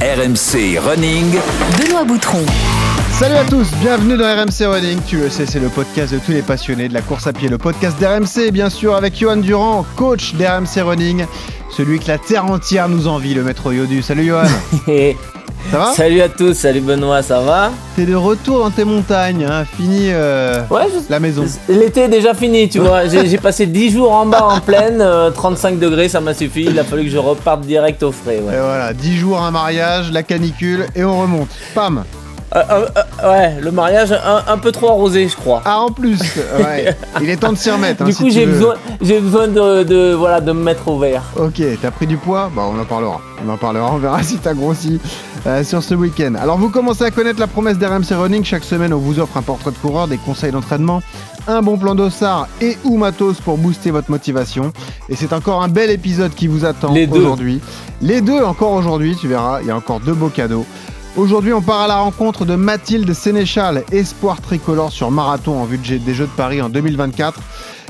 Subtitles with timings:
[0.00, 1.34] RMC Running.
[1.76, 2.46] Benoît Boutron.
[3.18, 5.00] Salut à tous, bienvenue dans RMC Running.
[5.08, 7.48] Tu le sais, c'est le podcast de tous les passionnés de la course à pied.
[7.48, 11.26] Le podcast d'RMC, bien sûr, avec Johan Durand, coach d'RMC Running.
[11.76, 14.00] Celui que la terre entière nous envie, le maître Yodu.
[14.02, 14.46] Salut Johan.
[15.70, 19.44] Ça va Salut à tous, salut Benoît, ça va T'es de retour dans tes montagnes,
[19.44, 21.44] hein, fini euh, Ouais, je- la maison.
[21.68, 23.06] L'été est déjà fini, tu vois.
[23.06, 26.64] J'ai passé 10 jours en bas en pleine, euh, 35 degrés, ça m'a suffi.
[26.64, 28.36] Il a fallu que je reparte direct au frais.
[28.36, 31.48] Et voilà, 10 jours un mariage, la canicule et on remonte.
[31.74, 32.04] Pam
[32.56, 32.86] Euh, euh,
[33.22, 35.60] euh, ouais le mariage un, un peu trop arrosé, je crois.
[35.66, 36.18] Ah en plus
[36.58, 36.96] ouais.
[37.20, 38.02] Il est temps de s'y remettre.
[38.02, 40.98] hein, du si coup, j'ai besoin, j'ai besoin de, de- voilà, de me mettre au
[40.98, 41.22] vert.
[41.36, 42.50] Ok, t'as pris du poids?
[42.54, 43.20] Bah on en parlera.
[43.46, 44.98] On en parlera, on verra si t'as grossi
[45.46, 46.34] euh, sur ce week-end.
[46.40, 48.44] Alors vous commencez à connaître la promesse d'RMC Running.
[48.44, 51.02] Chaque semaine on vous offre un portrait de coureur, des conseils d'entraînement,
[51.48, 54.72] un bon plan d'ossard et ou matos pour booster votre motivation.
[55.10, 57.60] Et c'est encore un bel épisode qui vous attend aujourd'hui.
[58.00, 60.64] Les deux encore aujourd'hui, tu verras, il y a encore deux beaux cadeaux.
[61.18, 65.76] Aujourd'hui, on part à la rencontre de Mathilde Sénéchal, espoir tricolore sur marathon en vue
[65.76, 67.40] des Jeux de Paris en 2024.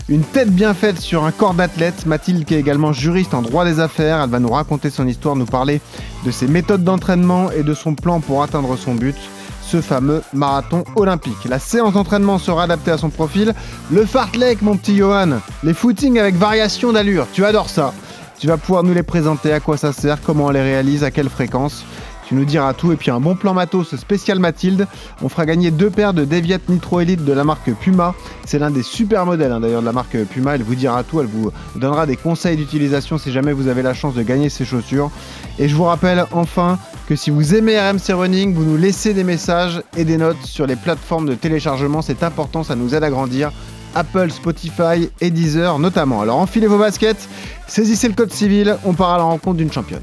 [0.09, 2.07] Une tête bien faite sur un corps d'athlète.
[2.07, 5.37] Mathilde, qui est également juriste en droit des affaires, elle va nous raconter son histoire,
[5.37, 5.83] nous parler
[6.25, 9.17] de ses méthodes d'entraînement et de son plan pour atteindre son but,
[9.61, 11.45] ce fameux marathon olympique.
[11.51, 13.53] La séance d'entraînement sera adaptée à son profil.
[13.91, 17.93] Le fartlek, mon petit Johan, les footings avec variation d'allure, tu adores ça.
[18.39, 21.11] Tu vas pouvoir nous les présenter, à quoi ça sert, comment on les réalise, à
[21.11, 21.85] quelle fréquence.
[22.29, 24.87] Tu nous diras tout et puis un bon plan matos spécial Mathilde.
[25.23, 28.15] On fera gagner deux paires de Deviate Nitro Elite de la marque Puma.
[28.45, 30.55] C'est l'un des super modèles hein, d'ailleurs de la marque Puma.
[30.55, 33.95] Elle vous dira tout, elle vous donnera des conseils d'utilisation si jamais vous avez la
[33.95, 35.11] chance de gagner ces chaussures.
[35.59, 39.25] Et je vous rappelle enfin que si vous aimez RMC Running, vous nous laissez des
[39.25, 42.03] messages et des notes sur les plateformes de téléchargement.
[42.03, 43.53] C'est important, ça nous aide à grandir.
[43.95, 46.21] Apple, Spotify et Deezer notamment.
[46.21, 47.27] Alors enfilez vos baskets,
[47.67, 50.03] saisissez le code civil, on part à la rencontre d'une championne.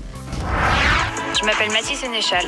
[1.46, 2.44] Je m'appelle Mathilde Sénéchal.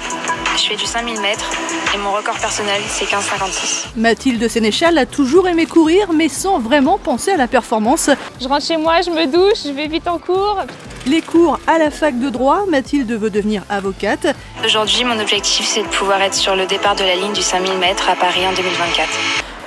[0.58, 1.52] Je fais du 5000 mètres
[1.94, 3.90] et mon record personnel c'est 15,56.
[3.95, 8.09] Mathilde Sénéchal a toujours aimé courir, mais sans vraiment penser à la performance.
[8.41, 10.63] Je rentre chez moi, je me douche, je vais vite en cours.
[11.06, 14.36] Les cours à la fac de droit, Mathilde veut devenir avocate.
[14.66, 17.78] Aujourd'hui, mon objectif c'est de pouvoir être sur le départ de la ligne du 5000
[17.78, 19.07] mètres à Paris en 2024.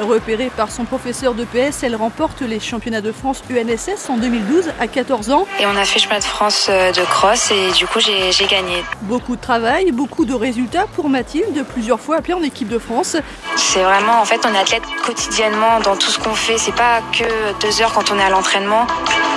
[0.00, 4.72] Repérée par son professeur de PS, elle remporte les championnats de France UNSS en 2012
[4.80, 5.46] à 14 ans.
[5.60, 8.32] Et on a fait le chemin de France euh, de cross et du coup j'ai
[8.32, 8.82] j'ai gagné.
[9.02, 13.16] Beaucoup de travail, beaucoup de résultats pour Mathilde, plusieurs fois appelée en équipe de France.
[13.56, 16.56] C'est vraiment en fait on est athlète quotidiennement dans tout ce qu'on fait.
[16.56, 17.24] C'est pas que
[17.60, 18.86] deux heures quand on est à l'entraînement.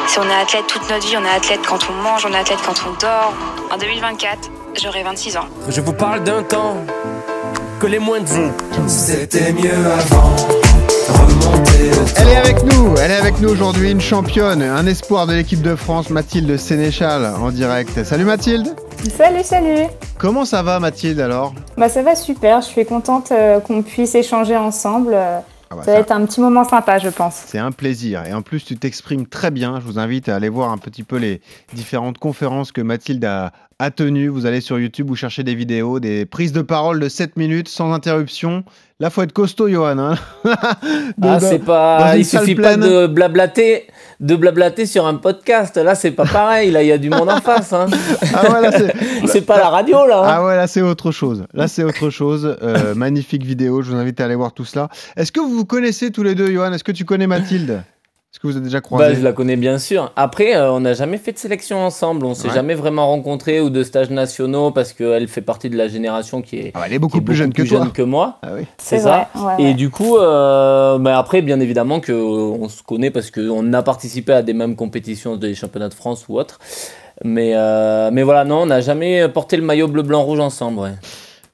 [0.07, 1.17] C'est on est athlète toute notre vie.
[1.17, 3.33] On est athlète quand on mange, on est athlète quand on dort.
[3.69, 4.49] En 2024,
[4.81, 5.47] j'aurai 26 ans.
[5.67, 6.77] Je vous parle d'un temps
[7.83, 8.49] que les moins de vous.
[8.87, 10.33] C'était mieux avant.
[12.15, 15.61] Elle est avec nous, elle est avec nous aujourd'hui, une championne, un espoir de l'équipe
[15.61, 18.05] de France, Mathilde Sénéchal en direct.
[18.05, 18.73] Salut Mathilde
[19.17, 21.53] Salut, salut Comment ça va Mathilde alors?
[21.75, 25.11] Bah ça va super, je suis contente euh, qu'on puisse échanger ensemble.
[25.13, 25.39] euh,
[25.69, 27.35] Ah bah, ça va être un petit moment sympa, je pense.
[27.47, 28.23] C'est un plaisir.
[28.25, 29.81] Et en plus, tu t'exprimes très bien.
[29.81, 31.41] Je vous invite à aller voir un petit peu les
[31.73, 33.51] différentes conférences que Mathilde a,
[33.83, 34.27] a tenues.
[34.29, 37.67] Vous allez sur YouTube, vous cherchez des vidéos, des prises de parole de 7 minutes
[37.69, 38.63] sans interruption.
[38.99, 39.97] Là, faut être costaud, Johan.
[39.97, 40.15] hein.
[41.21, 42.15] Ah, c'est pas.
[42.17, 42.79] Il suffit pleine.
[42.81, 43.87] pas de blablater,
[44.19, 45.75] de blablater sur un podcast.
[45.77, 46.71] Là, c'est pas pareil.
[46.71, 47.73] Là, il y a du monde en face.
[47.73, 47.87] Hein.
[48.33, 48.69] Ah ouais,
[49.25, 50.19] C'est pas la radio, là.
[50.19, 50.27] hein.
[50.27, 51.45] Ah ouais, là c'est autre chose.
[51.53, 52.55] Là c'est autre chose.
[52.61, 54.89] Euh, magnifique vidéo, je vous invite à aller voir tout cela.
[55.17, 56.71] Est-ce que vous vous connaissez tous les deux, Johan?
[56.71, 57.83] Est-ce que tu connais Mathilde?
[58.33, 60.11] Est-ce que vous êtes déjà Bah, croisés je la connais bien sûr.
[60.15, 62.25] Après, euh, on n'a jamais fait de sélection ensemble.
[62.25, 62.53] On s'est Ouais.
[62.55, 66.57] jamais vraiment rencontrés ou de stages nationaux parce qu'elle fait partie de la génération qui
[66.57, 67.81] est, Ah bah, Elle est qui beaucoup est plus jeune que plus toi.
[67.83, 68.39] jeune que moi.
[68.41, 68.65] Ah oui.
[68.79, 69.27] C'est ça.
[69.35, 73.11] vrai, ouais, Et du coup, euh, bah, après, bien évidemment que euh, on se connaît
[73.11, 76.57] parce qu'on a participé à des mêmes compétitions des championnats de France ou autres.
[77.23, 80.93] Mais, euh, mais voilà, non, on n'a jamais porté le maillot bleu-blanc-rouge ensemble.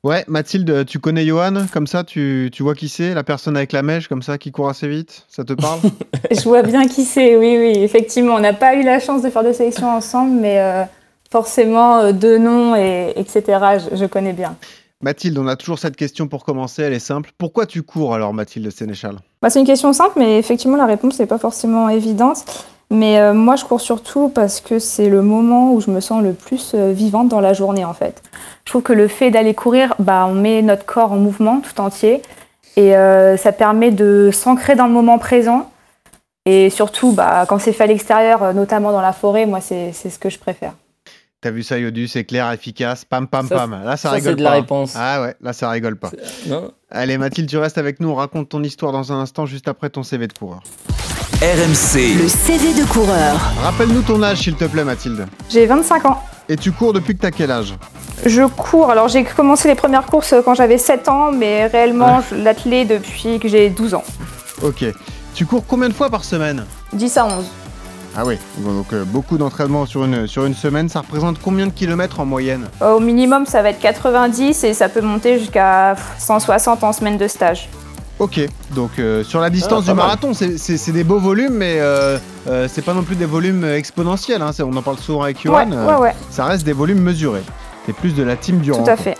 [0.04, 0.24] Ouais.
[0.28, 3.82] Mathilde, tu connais Johan Comme ça, tu, tu vois qui c'est La personne avec la
[3.82, 5.80] mèche, comme ça, qui court assez vite Ça te parle?
[6.32, 8.36] Je vois bien qui c'est, oui, oui, effectivement.
[8.36, 10.84] On n'a pas eu la chance de faire de sélection ensemble, mais euh,
[11.30, 13.44] forcément, euh, deux noms, et, etc.,
[13.92, 14.56] je, je connais bien.
[15.01, 17.31] Mathilde, on a toujours cette question pour commencer, elle est simple.
[17.38, 19.16] Pourquoi tu cours alors, Mathilde Sénéchal?
[19.42, 22.44] Bah, c'est une question simple, mais effectivement, la réponse n'est pas forcément évidente.
[22.91, 26.24] Mais euh, moi, je cours surtout parce que c'est le moment où je me sens
[26.24, 28.24] le plus euh, vivante dans la journée, en fait.
[28.65, 31.80] Je trouve que le fait d'aller courir, bah, on met notre corps en mouvement tout
[31.81, 32.21] entier.
[32.77, 35.69] Et euh, ça permet de s'ancrer dans le moment présent.
[36.45, 40.09] Et surtout, bah, quand c'est fait à l'extérieur, notamment dans la forêt, moi, c'est c'est
[40.09, 40.74] ce que je préfère.
[41.41, 42.07] T'as vu ça, Yodu?
[42.07, 43.71] C'est clair, efficace, pam, pam, Ça, pam.
[43.83, 44.50] Là, ça, ça, rigole c'est de pas.
[44.50, 44.94] la réponse.
[44.97, 46.12] Ah ouais, là, ça rigole pas.
[46.47, 48.09] Non Allez, Mathilde, tu restes avec nous.
[48.09, 50.62] On raconte ton histoire dans un instant, juste après ton CV de coureur.
[51.41, 53.39] RMC, Le CV de coureur.
[53.62, 55.27] Rappelle-nous ton âge, s'il te plaît, Mathilde.
[55.50, 56.19] J'ai 25 ans.
[56.50, 57.75] Et tu cours depuis que t'as quel âge?
[58.25, 62.36] Je cours, alors j'ai commencé les premières courses quand j'avais 7 ans, mais réellement je
[62.36, 64.03] l'attelais depuis que j'ai 12 ans.
[64.63, 64.83] Ok.
[65.36, 66.65] Tu cours combien de fois par semaine?
[66.94, 67.45] 10 à 11.
[68.18, 70.90] Ah oui, donc euh, beaucoup d'entraînement sur une, sur une semaine.
[70.90, 72.66] Ça représente combien de kilomètres en moyenne?
[72.82, 77.18] Euh, Au minimum, ça va être 90 et ça peut monter jusqu'à 160 en semaine
[77.18, 77.70] de stage.
[78.18, 78.42] Ok,
[78.72, 80.06] donc euh, sur la distance Ah, du mal.
[80.08, 82.18] marathon, c'est- des beaux volumes, mais euh,
[82.50, 84.42] euh, c'est pas non plus des volumes exponentiels.
[84.42, 84.52] hein.
[84.60, 85.70] On en parle souvent avec Johan.
[85.72, 87.44] ouais, ouais, ouais, Ça reste des volumes mesurés.
[87.86, 88.84] C'est plus de la team durant.
[88.84, 89.18] tout à fait.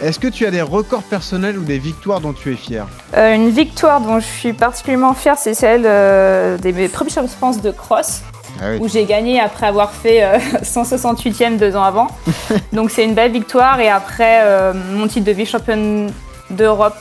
[0.00, 2.86] Est-ce que tu as des records personnels ou des victoires dont tu es fier
[3.16, 7.32] Euh, une victoire dont je suis particulièrement fière, c'est celle euh, des mes premiers championnats
[7.32, 8.20] de France de cross,
[8.60, 8.78] Ah oui.
[8.80, 12.06] où j'ai gagné après avoir fait euh, 168e deux ans avant.
[12.72, 13.80] Donc c'est une belle victoire.
[13.80, 16.12] Et après, euh, mon titre de vice-championne
[16.50, 16.94] d'Europe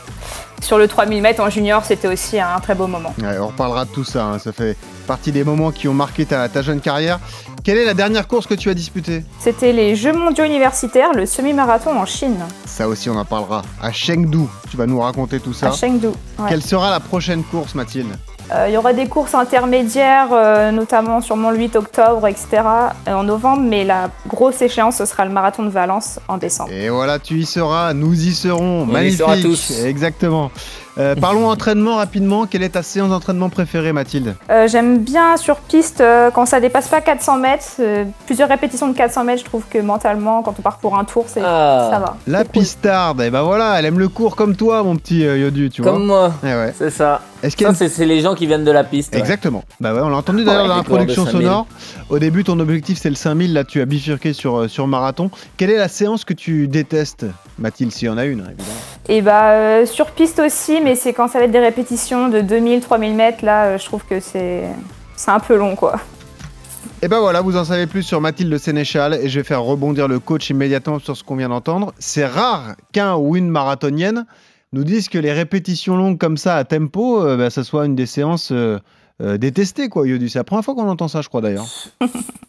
[0.61, 3.13] sur le 3000 mètres en junior, c'était aussi un très beau moment.
[3.21, 4.25] Ouais, on reparlera de tout ça.
[4.25, 4.39] hein.
[4.39, 4.75] Ça fait
[5.05, 7.19] partie des moments qui ont marqué ta, ta jeune carrière.
[7.63, 9.23] Quelle est la dernière course que tu as disputée?
[9.39, 13.61] C'était les Jeux mondiaux universitaires, le semi-marathon en Chine, Ça aussi, on en parlera.
[13.81, 14.39] À Chengdu,
[14.69, 15.67] tu vas nous raconter tout ça.
[15.67, 16.07] à Chengdu.
[16.07, 16.45] Ouais.
[16.49, 18.15] Quelle sera la prochaine course, Mathilde?
[18.67, 22.47] Il y aura des courses intermédiaires, euh, notamment sûrement le 8 octobre, etc.,
[23.07, 26.71] euh, en novembre, mais la grosse échéance, ce sera le marathon de Valence en décembre.
[26.71, 28.87] Et voilà, tu y seras, nous y serons.
[28.89, 29.83] On y sera tous.
[29.83, 30.51] Exactement.
[30.99, 32.45] Euh, parlons entraînement rapidement.
[32.45, 34.35] Quelle est ta séance d'entraînement préférée, Mathilde?
[34.49, 38.87] Euh, J'aime bien sur piste euh, quand ça dépasse pas 400 mètres, euh, plusieurs répétitions
[38.89, 41.89] de 400 mètres, je trouve que mentalement, quand on part pour un tour, c'est Ah.
[41.91, 42.17] ça va.
[42.27, 42.51] La cool.
[42.61, 43.21] pistarde.
[43.21, 46.05] Et ben voilà, elle aime le cours comme toi, mon petit euh, Yodu, tu Comme
[46.07, 46.29] vois.
[46.29, 46.73] moi, Eh ouais.
[46.77, 47.21] c'est ça.
[47.43, 49.13] Est-ce Ça, une- c'est c'est les gens qui viennent de la piste.
[49.13, 49.19] ouais.
[49.19, 49.63] Exactement.
[49.79, 51.43] Bah ouais, on l'a entendu d'ailleurs Ouais, dans l'introduction 5000.
[51.45, 51.67] sonore.
[52.09, 53.53] Au début, ton objectif c'est le 5000.
[53.53, 55.29] Là, tu as bifurqué sur, sur marathon.
[55.55, 57.27] Quelle est la séance que tu détestes,
[57.59, 58.79] Mathilde, s'il y en a une, évidemment?
[59.09, 62.41] Et bah euh, sur piste aussi, mais c'est quand ça va être des répétitions de
[62.41, 64.63] 2000, 3000 mètres, là, euh, je trouve que c'est
[65.15, 65.99] c'est un peu long, quoi.
[67.01, 70.07] Et ben voilà, vous en savez plus sur Mathilde Sénéchal et je vais faire rebondir
[70.07, 71.93] le coach immédiatement sur ce qu'on vient d'entendre.
[71.99, 74.25] C'est rare qu'un ou une marathonienne
[74.73, 77.95] nous dise que les répétitions longues comme ça à tempo, euh, bah, ça soit une
[77.95, 78.79] des séances euh,
[79.21, 80.27] euh, détestées, quoi, Yodu.
[80.29, 81.67] C'est la première fois qu'on entend ça, je crois d'ailleurs.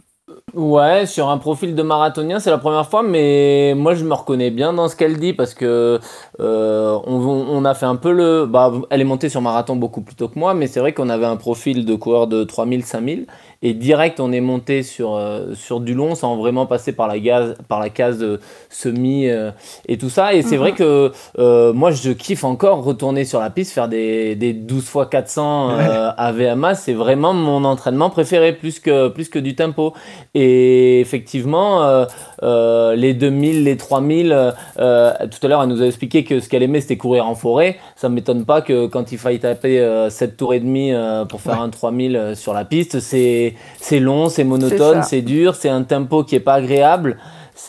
[0.55, 4.50] Ouais, sur un profil de marathonien, c'est la première fois, mais moi je me reconnais
[4.50, 6.00] bien dans ce qu'elle dit parce que
[6.41, 8.47] euh, on, a fait un peu le.
[8.47, 11.11] Bah, elle est montée sur marathon beaucoup plus tôt que moi, mais c'est vrai qu'on
[11.11, 13.27] avait un profil de coureur de 3000, 5000
[13.62, 17.19] et direct on est monté sur, euh, sur du long sans vraiment passer par la,
[17.19, 18.38] gaz, par la case euh,
[18.70, 19.50] semi euh,
[19.87, 20.34] et tout ça.
[20.34, 24.34] Et c'est vrai que euh, moi je kiffe encore retourner sur la piste, faire des,
[24.37, 29.28] des 12 fois 400 euh, à VMA, c'est vraiment mon entraînement préféré plus que, plus
[29.28, 29.93] que du tempo.
[30.34, 32.06] Et effectivement,
[32.43, 36.49] les 2000, les 3000, euh, euh, tout à l'heure, elle nous a expliqué que ce
[36.49, 37.78] qu'elle aimait, c'était courir en forêt.
[37.96, 40.93] Ça ne m'étonne pas que quand il faille taper euh, 7 tours et demi
[41.28, 43.48] pour faire un 3000 euh, sur la piste, c'est
[43.81, 47.19] c'est long, c'est monotone, c'est dur, c'est un tempo qui est pas agréable.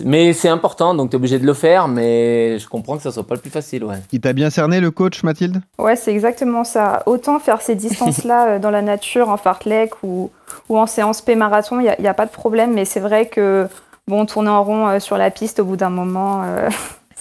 [0.05, 3.11] Mais c'est important, donc tu es obligé de le faire, mais je comprends que ça
[3.11, 3.83] soit pas le plus facile.
[3.83, 3.97] Ouais.
[4.11, 5.61] Il t'a bien cerné le coach, Mathilde?
[5.77, 7.03] Ouais, c'est exactement ça.
[7.05, 10.29] Autant faire ces distances-là euh, dans la nature, en fartlek ou,
[10.69, 13.67] ou en séance P-marathon, il n'y a pas de problème, mais c'est vrai que,
[14.07, 16.69] bon, tourner en rond euh, sur la piste, au bout d'un moment, euh,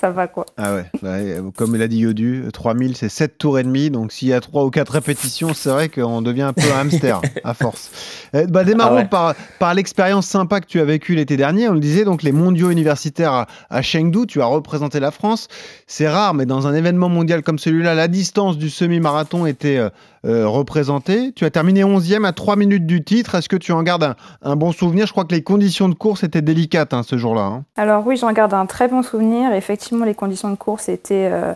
[0.01, 0.47] ça va quoi.
[0.57, 1.09] Ah ouais, ouais,
[1.39, 4.33] euh, comme il a dit Yodu, 3000 c'est 7 tours et demi, donc s'il y
[4.33, 7.91] a 3 ou 4 répétitions, c'est vrai qu'on devient un peu un hamster à force.
[8.35, 9.09] Euh, bah, démarrons Ah ouais.
[9.09, 12.33] par, par l'expérience sympa que tu as vécue l'été dernier, on le disait, donc les
[12.33, 15.49] mondiaux universitaires à, à Chengdu, tu as représenté la France.
[15.87, 19.91] C'est rare, mais dans un événement mondial comme celui-là, la distance du semi-marathon était euh,
[20.27, 21.33] euh, représentée.
[21.33, 24.17] Tu as terminé 11e à 3 minutes du titre, est-ce que tu en gardes un,
[24.43, 25.07] un bon souvenir?
[25.07, 27.43] Je crois que les conditions de course étaient délicates hein, ce jour-là.
[27.43, 27.65] hein.
[27.77, 29.53] Alors oui, j'en garde un très bon souvenir.
[29.53, 31.55] Effectivement, les conditions de course étaient euh,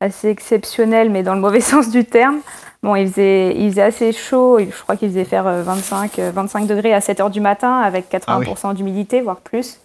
[0.00, 2.38] assez exceptionnelles, mais dans le mauvais sens du terme.
[2.82, 4.58] Bon, il faisait, il faisait assez chaud.
[4.60, 7.78] Je crois qu'il faisait faire euh, 25, euh, 25 degrés à 7 heures du matin
[7.80, 8.38] avec 80% Ah
[8.68, 8.74] oui.
[8.76, 9.78] d'humidité, voire plus.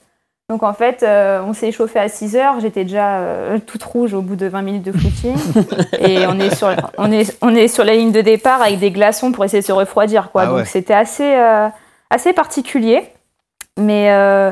[0.50, 2.60] Donc en fait, euh, on s'est échauffé à 6 heures.
[2.60, 5.36] J'étais déjà euh, toute rouge au bout de 20 minutes de footing.
[6.00, 8.92] et on est, sur, on, est, on est sur la ligne de départ avec des
[8.92, 10.32] glaçons pour essayer de se refroidir.
[10.32, 10.44] Quoi.
[10.44, 10.66] Ah Donc ouais.
[10.66, 11.70] c'était assez, euh,
[12.10, 13.04] assez particulier.
[13.80, 14.52] Mais euh,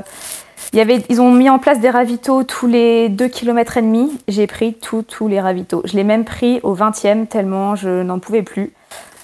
[0.74, 3.82] il y avait, ils ont mis en place des ravitaux tous les 2 km et
[3.82, 4.18] demi.
[4.28, 5.82] J'ai pris tous tous les ravitaux.
[5.86, 8.74] Je l'ai même pris au 20e tellement je n'en pouvais plus.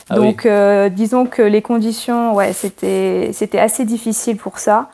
[0.10, 4.90] Ah Donc euh, disons que les conditions, ouais, c'était c'était assez difficile pour ça.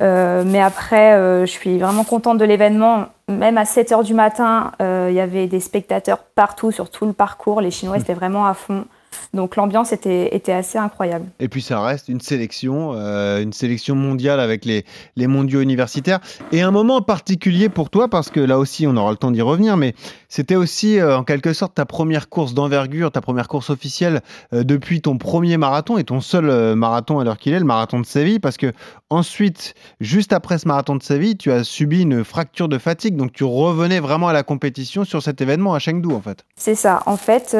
[0.00, 3.06] Euh, mais après, euh, je suis vraiment contente de l'événement.
[3.28, 7.06] Même à 7 heures du matin, euh, il y avait des spectateurs partout sur tout
[7.06, 7.60] le parcours.
[7.60, 8.84] Les Chinois étaient vraiment à fond.
[9.32, 11.26] Donc l'ambiance était, était assez incroyable.
[11.40, 14.84] Et puis ça reste une sélection, euh, une sélection mondiale avec les,
[15.16, 16.20] les mondiaux universitaires.
[16.52, 19.42] Et un moment particulier pour toi, parce que là aussi on aura le temps d'y
[19.42, 19.94] revenir, mais
[20.28, 24.20] c'était aussi euh, en quelque sorte ta première course d'envergure, ta première course officielle
[24.52, 28.00] euh, depuis ton premier marathon et ton seul marathon à l'heure qu'il est, le marathon
[28.00, 28.72] de Séville, parce que
[29.10, 33.32] ensuite, juste après ce marathon de Séville, tu as subi une fracture de fatigue, donc
[33.32, 36.44] tu revenais vraiment à la compétition sur cet événement à Chengdu en fait.
[36.56, 37.56] C'est ça, en fait.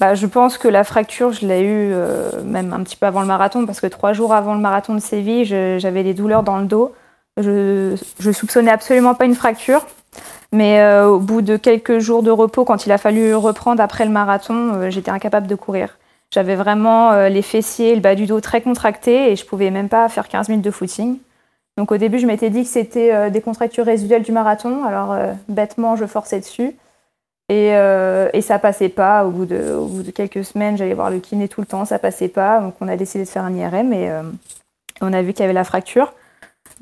[0.00, 3.20] Bah, je pense que la fracture, je l'ai eue euh, même un petit peu avant
[3.20, 6.58] le marathon, parce que trois jours avant le marathon de Séville, j'avais des douleurs dans
[6.58, 6.94] le dos.
[7.36, 9.86] Je, je soupçonnais absolument pas une fracture.
[10.52, 14.04] Mais euh, au bout de quelques jours de repos, quand il a fallu reprendre après
[14.04, 15.98] le marathon, euh, j'étais incapable de courir.
[16.32, 20.10] J'avais vraiment les fessiers, le bas du dos très contractés et je pouvais même pas
[20.10, 21.16] faire 15 minutes de footing.
[21.78, 24.84] Donc au début, je m'étais dit que c'était des contractures résiduelles du marathon.
[24.84, 25.16] Alors
[25.48, 26.76] bêtement, je forçais dessus.
[27.50, 29.24] Et, euh, et, ça passait pas.
[29.24, 31.86] Au bout, de, au bout de quelques semaines, j'allais voir le kiné tout le temps,
[31.86, 32.60] ça passait pas.
[32.60, 34.22] Donc on a décidé de faire un IRM et euh,
[35.00, 36.12] on a vu qu'il y avait la fracture.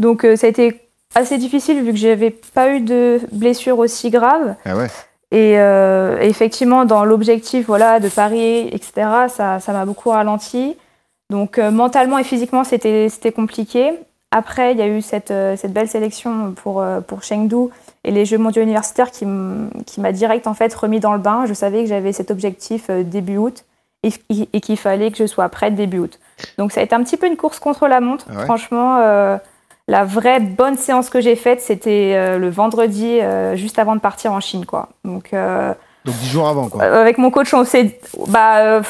[0.01, 0.81] Donc euh, ça a été
[1.15, 4.57] assez difficile vu que j'avais pas eu de blessure aussi grave.
[4.65, 4.89] Ah ouais.
[5.31, 10.77] Et euh, effectivement, dans l'objectif voilà, de Paris, etc., ça m'a beaucoup ralenti.
[11.31, 13.93] Donc mentalement et physiquement, c'était compliqué.
[14.31, 17.71] Après, il y a eu cette, cette belle sélection pour, pour Chengdu
[18.07, 21.45] et les Jeux mondiaux universitaires qui m'a direct en fait remis dans le bain.
[21.47, 23.65] Je savais que j'avais cet objectif euh, début août
[24.05, 26.21] et, qu'il fallait que je sois prête début août.
[26.57, 28.27] Donc ça a été un petit peu une course contre la montre.
[28.31, 29.37] Ah Franchement, euh,
[29.89, 33.19] la vraie bonne séance que j'ai faite, c'était euh, le vendredi
[33.55, 34.65] juste avant de partir en Chine.
[34.65, 34.91] Quoi.
[35.05, 35.33] Donc
[36.07, 36.85] donc dix jours avant, quoi.
[36.85, 37.99] Euh, avec mon coach, on s'est,
[38.29, 38.83] bah, euh,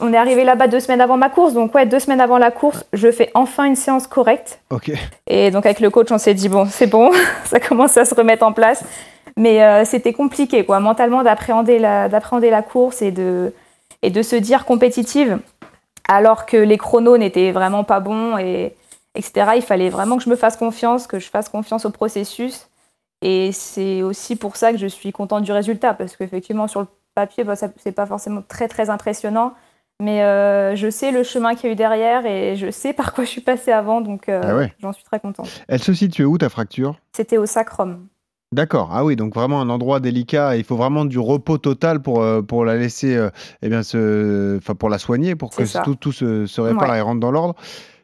[0.00, 1.54] on est arrivé là-bas deux semaines avant ma course.
[1.54, 4.60] Donc ouais, deux semaines avant la course, je fais enfin une séance correcte.
[4.70, 4.92] Ok.
[5.26, 7.10] Et donc avec le coach, on s'est dit bon, c'est bon,
[7.44, 8.84] ça commence à se remettre en place.
[9.36, 13.52] Mais euh, c'était compliqué, quoi, mentalement d'appréhender la, d'appréhender la course et de,
[14.02, 15.38] et de se dire compétitive,
[16.06, 18.74] alors que les chronos n'étaient vraiment pas bons et
[19.16, 19.52] etc.
[19.56, 22.68] Il fallait vraiment que je me fasse confiance, que je fasse confiance au processus
[23.22, 26.86] et c'est aussi pour ça que je suis contente du résultat, parce qu'effectivement, sur le
[27.14, 29.54] papier, bah, c'est pas forcément très très impressionnant.
[30.00, 33.12] Mais euh, je sais le chemin qu'il y a eu derrière et je sais par
[33.12, 35.48] quoi je suis passée avant, donc euh, ah j'en suis très contente.
[35.68, 36.96] Elle se situe où ta fracture?
[37.12, 38.08] C'était au sacrum.
[38.52, 40.56] D'accord, ah oui, donc vraiment un endroit délicat.
[40.56, 43.16] Il faut vraiment du repos total pour, euh, pour la laisser,
[43.62, 47.20] eh bien, se, pour la soigner, pour que tout, tout se, se, répare et rentre
[47.20, 47.54] dans l'ordre.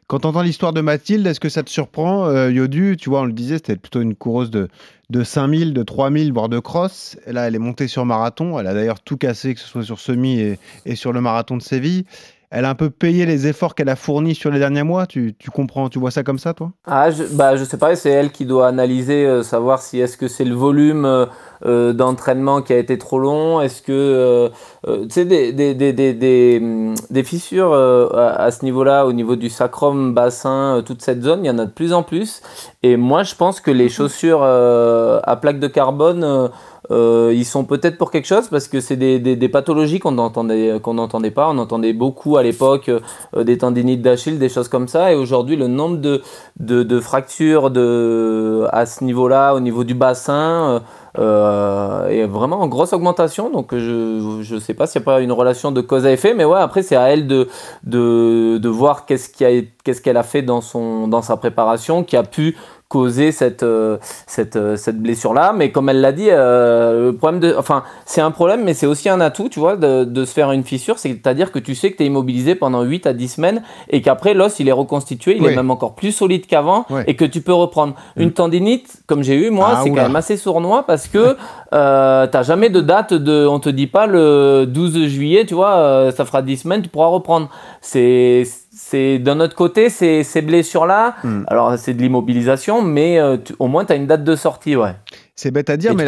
[0.09, 2.97] Quand tu entends l'histoire de Mathilde, est-ce que ça te surprend, euh, Yodu?
[2.97, 4.67] Tu vois, on le disait, c'était plutôt une coureuse de,
[5.11, 7.15] de 5000, de 3000, voire de cross.
[7.27, 8.57] Là, elle est montée sur marathon.
[8.59, 11.61] Elle a d'ailleurs tout cassé, que ce soit sur semi et sur le marathon de
[11.61, 12.05] Séville
[12.51, 15.05] elle a un peu payé les efforts qu'elle a fournis sur les derniers mois.
[15.05, 16.71] Tu, comprends, tu vois ça comme ça, toi?
[16.85, 17.95] Ah, je, bah, je sais pas.
[17.95, 21.27] C'est elle qui doit analyser, euh, savoir si est-ce que c'est le volume euh,
[21.65, 23.61] euh, d'entraînement qui a été trop long.
[23.61, 24.49] Est-ce que
[24.83, 30.15] tu sais des, des, des, des, des fissures à, ce niveau-là, au niveau du sacrum,
[30.15, 32.41] bassin, toute cette zone, il y en a de plus en plus.
[32.81, 33.89] Et moi, je pense que les mhm.
[33.89, 36.49] chaussures à plaque de carbone
[36.91, 40.79] euh, ils sont peut-être pour quelque chose parce que c'est des, des, pathologies qu'on n'entendait
[40.81, 41.49] qu'on n'entendait pas.
[41.49, 45.11] On entendait beaucoup à l'époque euh, des tendinites d'Achille, des choses comme ça.
[45.11, 46.21] Et aujourd'hui, le nombre de,
[46.59, 50.81] de, fractures de, à ce niveau-là, au niveau du bassin,
[51.17, 53.51] euh, est vraiment en grosse augmentation.
[53.51, 56.33] Donc je ne sais pas s'il n'y a pas une relation de cause à effet.
[56.33, 57.47] Mais ouais, après, c'est à elle de,
[57.83, 62.23] de, de voir qu'est-ce qu'elle a, a fait dans, son, dans sa préparation qui a
[62.23, 62.57] pu
[62.89, 65.53] causer cette, euh, cette, euh, cette blessure-là.
[65.55, 68.87] Mais comme elle l'a dit, euh, le problème de, enfin, c'est un problème, mais c'est
[68.87, 70.97] aussi un atout, tu vois, de, de se faire une fissure.
[70.97, 74.33] C'est-à-dire que tu sais que tu es immobilisé pendant 8 à 10 semaines et qu'après,
[74.33, 77.53] l'os, il est reconstitué, il est même encore plus solide qu'avant et que tu peux
[77.53, 77.93] reprendre.
[78.17, 81.37] Une tendinite, comme j'ai eu, moi, ah, c'est quand même assez sournois parce que
[81.73, 86.11] euh, t'as jamais de date de, on te dit pas le 12 juillet, tu vois,
[86.15, 87.49] ça fera 10 semaines, tu pourras reprendre.
[87.81, 88.45] C'est,
[88.81, 91.43] c'est d'un autre côté, ces, ces blessures-là, hmm.
[91.47, 94.95] alors c'est de l'immobilisation, mais euh, au moins tu as une date de sortie, ouais.
[95.35, 96.05] C'est bête à dire, mais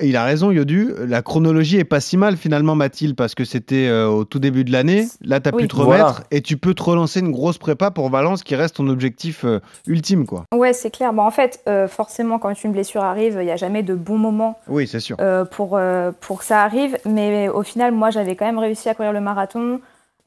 [0.00, 0.92] il a raison, Yodu.
[1.06, 4.64] La chronologie est pas si mal finalement, Mathilde, parce que c'était euh, au tout début
[4.64, 5.08] de l'année.
[5.22, 8.08] Là, tu as pu te remettre et tu peux te relancer une grosse prépa pour
[8.08, 10.24] Valence qui reste ton objectif euh, ultime.
[10.24, 10.44] quoi.
[10.54, 11.12] Ouais, c'est clair.
[11.12, 14.58] Bon, en fait, forcément, quand une blessure arrive, il n'y a jamais de bon moment
[14.68, 15.18] oui, c'est sûr.
[15.50, 15.78] pour,
[16.20, 16.96] pour que ça arrive.
[17.04, 19.80] Mais au final, moi, j'avais quand même réussi à courir le marathon.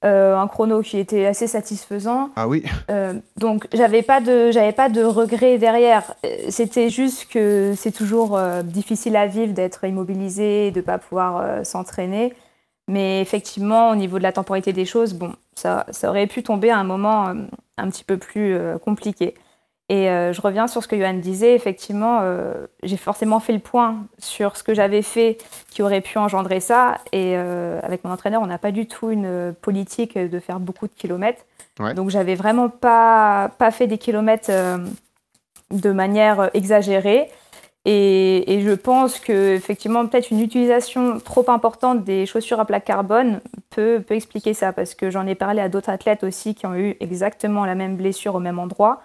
[0.03, 2.29] Euh, un chrono qui était assez satisfaisant.
[2.35, 2.63] Ah oui.
[2.91, 6.13] Euh, donc j'avais pas de j'avais pas de regrets derrière.
[6.25, 12.33] Euh, c'était juste que c'est toujours difficile à vivre d'être immobilisé, de pas pouvoir s'entraîner.
[12.87, 16.69] Mais effectivement, au niveau de la temporalité des choses, bon, ça, ça aurait pu tomber
[16.69, 17.33] à un moment
[17.77, 19.33] un petit peu plus compliqué.
[19.87, 21.53] Et euh, je reviens sur ce que Johan disait.
[21.53, 25.37] Effectivement, euh, j'ai forcément fait le point sur ce que j'avais fait
[25.69, 26.97] qui aurait pu engendrer ça.
[27.11, 30.87] Et euh, avec mon entraîneur, on n'a pas du tout une politique de faire beaucoup
[30.87, 31.43] de kilomètres.
[31.79, 31.93] Ouais.
[31.93, 34.49] Donc, j'avais vraiment pas, pas fait des kilomètres
[35.71, 37.29] de manière exagérée.
[37.87, 42.85] Et, et, je pense que effectivement, peut-être une utilisation trop importante des chaussures à plaque
[42.85, 46.65] carbone peut, peut expliquer ça, parce que j'en ai parlé à d'autres athlètes aussi qui
[46.65, 49.03] ont eu exactement la même blessure au même endroit.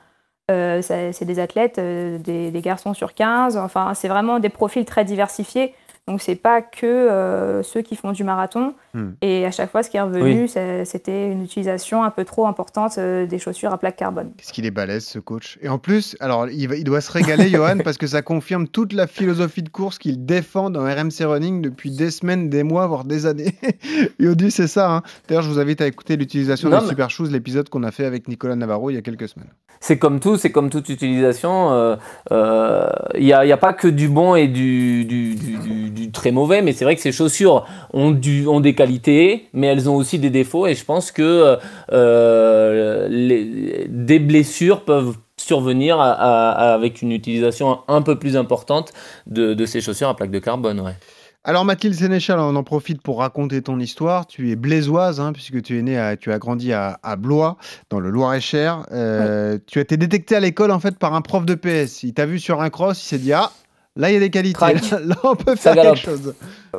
[0.50, 4.84] Euh, c'est des athlètes, euh, des, des, garçons sur 15, enfin, c'est vraiment des profils
[4.84, 5.74] très diversifiés.
[6.08, 8.74] Donc, c'est pas que euh, ceux qui font du marathon.
[8.94, 9.10] Hmm.
[9.22, 10.84] Et à chaque fois, ce qui est revenu, Oui.
[10.84, 14.32] c'était une utilisation un peu trop importante euh, des chaussures à plaque carbone.
[14.36, 15.56] Qu'est-ce qu'il est balèze ce coach?
[15.62, 18.66] Et en plus, alors il, va- il doit se régaler, Johan, parce que ça confirme
[18.66, 22.88] toute la philosophie de course qu'il défend dans RMC Running depuis des semaines, des mois,
[22.88, 23.54] voire des années.
[24.18, 24.90] Yodu, c'est ça.
[24.90, 25.02] hein.
[25.28, 27.92] D'ailleurs, je vous invite à écouter l'utilisation Non, des mais- Super Shoes, l'épisode qu'on a
[27.92, 29.50] fait avec Nicolas Navarro il y a quelques semaines.
[29.82, 31.70] C'est comme tout, c'est comme toute utilisation.
[31.72, 31.96] euh,
[32.32, 35.56] euh, Il n'y a, il y a pas que du bon et du, du, du-
[35.90, 39.48] du- du très mauvais, mais c'est vrai que ces chaussures ont, du, ont des qualités,
[39.52, 40.66] mais elles ont aussi des défauts.
[40.66, 41.58] Et je pense que
[41.92, 48.92] euh, les- des blessures peuvent survenir à- à- avec une utilisation un peu plus importante
[49.26, 50.80] de, de ces chaussures à plaque de carbone.
[50.80, 50.94] Ouais.
[51.42, 54.26] Alors Mathilde Sénéchal, on en profite pour raconter ton histoire.
[54.26, 57.56] Tu es blésoise, hein, puisque tu es né, à, tu as grandi à, à Blois,
[57.88, 58.84] dans le Loir-et-Cher.
[58.92, 62.02] Euh, Tu as été détecté à l'école en fait par un prof de PS.
[62.02, 63.50] Il t'a vu sur un cross, il s'est dit ah
[63.96, 66.34] là il y a des qualités, là on peut faire quelque chose.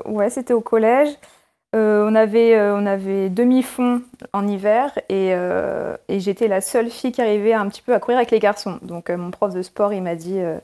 [0.06, 1.10] Ouais, c'était au collège.
[1.74, 4.02] Euh, on avait, euh, on avait demi-fond
[4.34, 8.00] en hiver et, euh, et j'étais la seule fille qui arrivait un petit peu à
[8.00, 8.78] courir avec les garçons.
[8.82, 10.58] Donc euh, mon prof de sport, il m'a dit euh,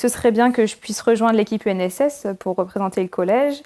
[0.00, 3.62] ce serait bien que je puisse rejoindre l'équipe UNSS pour représenter le collège.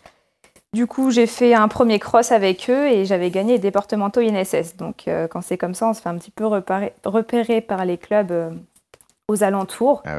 [0.74, 4.76] Du coup, j'ai fait un premier cross avec eux et j'avais gagné les départementaux INSS.
[4.78, 7.84] Donc euh, quand c'est comme ça, on se fait un petit peu repérer, repérer par
[7.84, 8.50] les clubs euh,
[9.28, 10.02] aux alentours.
[10.06, 10.18] Ah.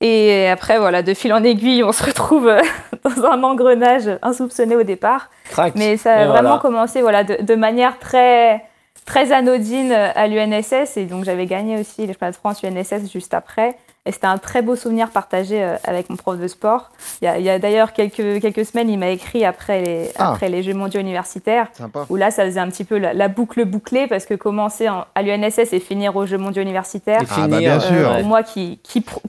[0.00, 2.60] Et après, voilà, de fil en aiguille, on se retrouve euh,
[3.04, 5.30] dans un engrenage insoupçonné au départ.
[5.50, 5.74] Crac.
[5.76, 6.58] Mais ça a vraiment voilà.
[6.60, 8.64] commencé voilà, de, de manière très,
[9.04, 10.96] très anodine à l'UNSS.
[10.96, 13.76] Et donc, j'avais gagné aussi les championnats de France UNSS juste après.
[14.06, 16.90] Et c'était un très beau souvenir partagé euh, avec mon prof de sport.
[17.20, 20.30] Il y a, d'ailleurs quelques, quelques semaines, il m'a écrit après les, Ah.
[20.30, 22.06] après les Jeux mondiaux universitaires, Sympa.
[22.08, 25.04] où là, ça faisait un petit peu la, la boucle bouclée, parce que commencer en-
[25.14, 28.10] à l'UNSS et finir aux Jeux mondiaux universitaires, Et Ah, bah, finir, bien euh, sûr.
[28.12, 28.78] euh, moi qui,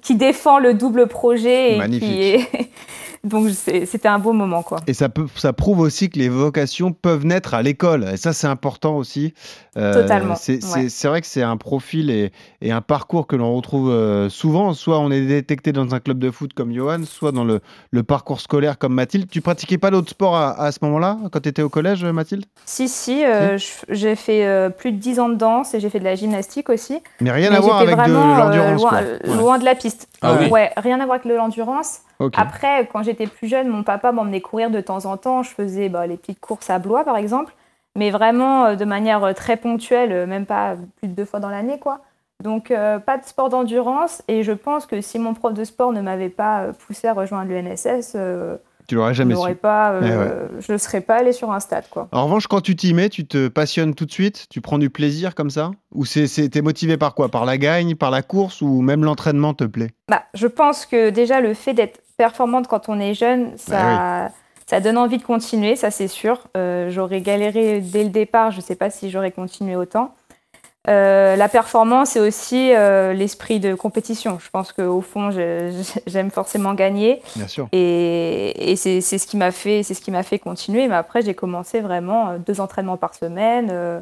[0.02, 2.10] qui, défend le double projet et Magnifique.
[2.10, 2.70] qui est...
[3.24, 4.80] donc c'était un beau moment quoi.
[4.88, 8.08] Et ça, peut, ça prouve aussi que les vocations peuvent naître à l'école.
[8.14, 9.34] Et ça, c'est important aussi.
[9.78, 10.88] Euh, Totalement, C'est ouais.
[11.10, 14.74] vrai que c'est un profil et, et un parcours que l'on retrouve euh, souvent.
[14.74, 18.04] Soit on est détecté dans un club de foot comme Johan, soit dans le, le
[18.04, 19.30] parcours scolaire comme Mathilde.
[19.30, 22.46] Tu pratiquais pas d'autres sports à, à ce moment-là, quand tu étais au collège, Mathilde?
[22.66, 23.58] Si si, euh,
[23.90, 26.70] j'ai fait euh, plus de 10 ans de danse et j'ai fait de la gymnastique
[26.70, 27.00] aussi.
[27.22, 28.82] Mais rien Mais à voir avec de euh, l'endurance.
[28.82, 29.00] loin, quoi.
[29.02, 29.36] Ouais.
[29.38, 30.08] loin de la piste.
[30.22, 30.48] Ah oui.
[30.50, 32.00] Ouais, rien à voir avec de l'endurance.
[32.34, 35.44] Après, quand j'étais plus jeune, mon papa m'emmenait courir de temps en temps.
[35.44, 37.54] Je faisais bah, les petites courses à Blois, par exemple,
[37.96, 41.40] mais vraiment euh, de manière euh, très ponctuelle, euh, même pas plus de deux fois
[41.40, 42.00] dans l'année, quoi.
[42.44, 44.24] Donc, pas de sport d'endurance.
[44.28, 47.52] Et je pense que si mon prof de sport ne m'avait pas poussé à rejoindre
[47.52, 48.58] l'UNSS, euh,
[48.92, 49.56] Tu l'aurais je jamais su.
[49.56, 50.62] pas, euh, Eh ouais.
[50.68, 52.10] je ne serais pas allée sur un stade, quoi.
[52.12, 54.90] En revanche, quand tu t'y mets, tu te passionnes tout de suite Tu prends du
[54.90, 55.72] plaisir comme ça?
[55.94, 57.30] Ou t'es motivé par quoi?
[57.30, 59.92] Par la gagne, par la course ou même l'entraînement te plaît?
[60.10, 64.30] Bah, je pense que déjà le fait d'être performante quand on est jeune, ça, Bah
[64.68, 66.48] ça donne envie de continuer, ça c'est sûr.
[66.58, 70.14] Euh, j'aurais galéré dès le départ, je ne sais pas si j'aurais continué autant.
[70.90, 74.40] Euh, la performance, c'est aussi euh, l'esprit de compétition.
[74.40, 75.30] Je pense qu'au fond,
[76.08, 77.22] j'aime forcément gagner.
[77.36, 77.68] Bien sûr.
[77.72, 80.88] Et, et c'est ce qui m'a fait, c'est ce qui m'a fait continuer.
[80.88, 84.02] Mais après, j'ai commencé vraiment euh, deux entraînements par semaine, euh,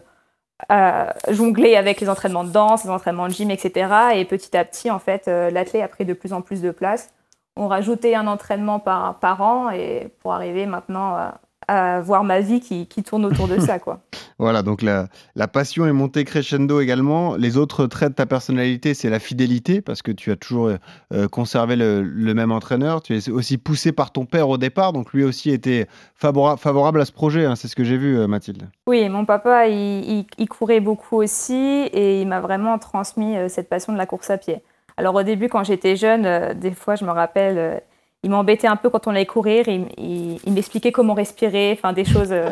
[0.70, 3.94] à jongler avec les entraînements de danse, les entraînements de gym, etc.
[4.16, 7.12] Et petit à petit, en fait, l'athlète a pris de plus en plus de place.
[7.56, 11.40] On rajoutait un entraînement par, par an et pour arriver maintenant à,
[11.70, 14.00] à voir ma vie qui, qui tourne autour de ça, quoi.
[14.42, 17.36] Voilà, donc la, la passion est montée crescendo également.
[17.36, 20.72] Les autres traits de ta personnalité, c'est la fidélité, parce que tu as toujours
[21.14, 23.02] euh, conservé le, le même entraîneur.
[23.02, 27.02] Tu es aussi poussé par ton père au départ, donc lui aussi était favora- favorable
[27.02, 27.44] à ce projet.
[27.46, 28.70] hein, c'est ce que j'ai vu, euh, Mathilde.
[28.88, 29.76] Oui, mon papa, il,
[30.10, 31.54] il- il courait beaucoup aussi
[31.92, 34.64] et il m'a vraiment transmis euh, cette passion de la course à pied.
[34.96, 37.78] Alors au début, quand j'étais jeune, euh, des fois, je me rappelle, euh,
[38.24, 41.94] il m'embêtait un peu quand on allait courir, il, il- il m'expliquait comment respirer, enfin
[41.94, 42.50] des choses euh,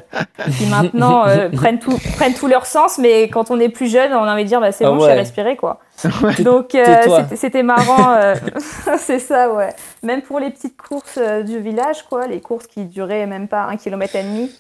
[0.58, 4.14] qui maintenant euh, prennent, tout, prennent tout leur sens, mais quand on est plus jeune,
[4.14, 5.80] on a envie de dire, bah, c'est Ah bon, je sais respirer, quoi.
[6.40, 6.86] Donc euh,
[7.36, 8.16] c'était- marrant,
[8.98, 9.70] c'est ça, ouais.
[10.04, 13.76] Même pour les petites courses du village, quoi, les courses qui duraient même pas un
[13.78, 14.52] kilomètre et demi,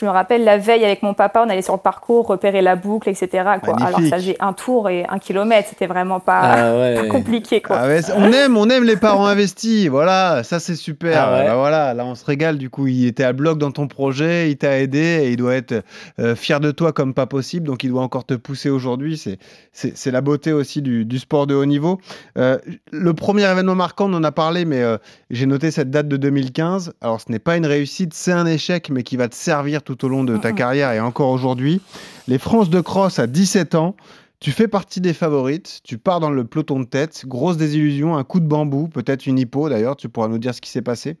[0.00, 2.74] Je me rappelle la veille avec mon papa, on allait sur le parcours, repérer la
[2.74, 3.28] boucle, etc.
[3.62, 3.76] Quoi.
[3.84, 6.94] Alors ça faisait un tour et un kilomètre, c'était vraiment pas, Ah ouais.
[6.94, 7.60] pas compliqué.
[7.60, 7.76] Quoi.
[7.78, 9.88] Ah ouais, on aime, on aime les parents investis.
[9.88, 11.22] Voilà, ça c'est super.
[11.22, 11.46] Ah ouais.
[11.48, 12.56] Bah voilà, là on se régale.
[12.56, 15.54] Du coup, il était à bloc dans ton projet, il t'a aidé et il doit
[15.54, 15.84] être
[16.18, 17.66] euh, fier de toi comme pas possible.
[17.66, 19.18] Donc il doit encore te pousser aujourd'hui.
[19.18, 19.36] C'est,
[19.72, 22.00] c'est, c'est la beauté aussi du, du sport de haut niveau.
[22.38, 22.56] Euh,
[22.90, 24.96] le premier événement marquant, on en a parlé, mais euh,
[25.28, 26.94] j'ai noté cette date de 2015.
[27.02, 29.89] Alors ce n'est pas une réussite, c'est un échec, mais qui va te servir tout
[30.02, 30.54] au long de ta Mhm.
[30.56, 31.80] carrière et encore aujourd'hui.
[32.28, 33.94] Les France de cross à 17 ans.
[34.42, 38.24] Tu fais partie des favorites, tu pars dans le peloton de tête, grosse désillusion, un
[38.24, 41.18] coup de bambou, peut-être une hypo d'ailleurs, tu pourras nous dire ce qui s'est passé.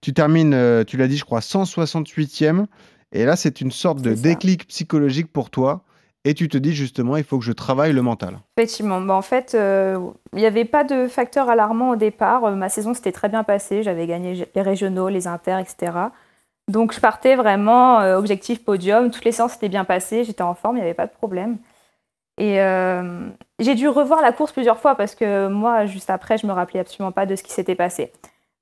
[0.00, 2.66] Tu termines, euh, tu l'as dit, je crois, 168e,
[3.10, 5.82] et là c'est une sorte de déclic psychologique pour toi,
[6.24, 8.38] et tu te dis justement, il faut que je travaille le mental.
[8.56, 9.00] Effectivement.
[9.00, 9.98] Bah, en fait, euh,
[10.34, 12.44] il n'y avait pas de facteur alarmant au départ.
[12.44, 13.82] Euh, ma saison s'était très bien passée.
[13.82, 15.92] J'avais gagné les régionaux, les inters, etc.
[16.70, 19.10] Donc je partais vraiment euh, objectif podium.
[19.10, 20.24] Toutes les séances s'étaient bien passées.
[20.24, 21.58] J'étais en forme, il n'y avait pas de problème.
[22.38, 23.28] Et euh,
[23.58, 26.80] j'ai dû revoir la course plusieurs fois parce que moi, juste après, je me rappelais
[26.80, 28.12] absolument pas de ce qui s'était passé.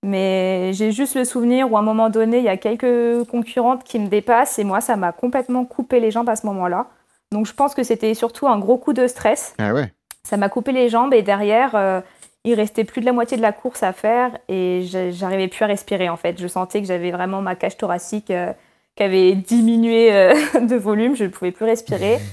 [0.03, 3.85] Mais j'ai juste le souvenir où à un moment donné, il y a quelques concurrentes
[3.85, 6.87] qui me dépassent et moi, ça m'a complètement coupé les jambes à ce moment-là.
[7.31, 9.55] Donc je pense que c'était surtout un gros coup de stress.
[9.59, 9.93] Ah ouais
[10.25, 12.01] Ça m'a coupé les jambes et derrière, euh,
[12.45, 15.67] il restait plus de la moitié de la course à faire et j'arrivais plus à
[15.67, 16.41] respirer en fait.
[16.41, 18.53] Je sentais que j'avais vraiment ma cage thoracique euh,
[18.97, 22.19] qui avait diminué euh, de volume, je ne pouvais plus respirer.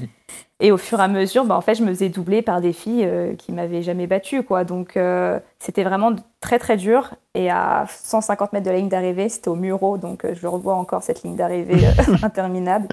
[0.62, 2.72] Et au fur et à mesure, bah, en fait, je me faisais doubler par des
[2.72, 4.41] filles euh, qui m'avaient jamais battue.
[4.41, 4.63] Quoi.
[4.63, 4.98] Donc
[5.60, 7.13] c'était vraiment très très dur.
[7.34, 11.04] Et à 150 mètres de la ligne d'arrivée, c'était au Muro, donc je revois encore
[11.04, 11.86] cette ligne d'arrivée
[12.24, 12.88] interminable.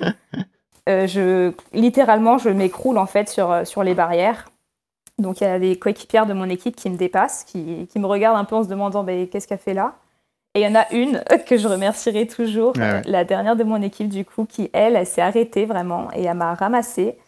[0.88, 4.48] Je, littéralement, je m'écroule en fait sur, sur les barrières.
[5.18, 8.06] Donc il y a des coéquipières de mon équipe qui me dépassent, qui, qui me
[8.06, 9.94] regardent un peu en se demandant bah, qu'est-ce qu'elle fait là?
[10.54, 13.02] Et il y en a une que je remercierai toujours, Ah ouais.
[13.06, 16.36] la dernière de mon équipe du coup, qui elle, elle s'est arrêtée vraiment et elle
[16.36, 17.18] m'a ramassée.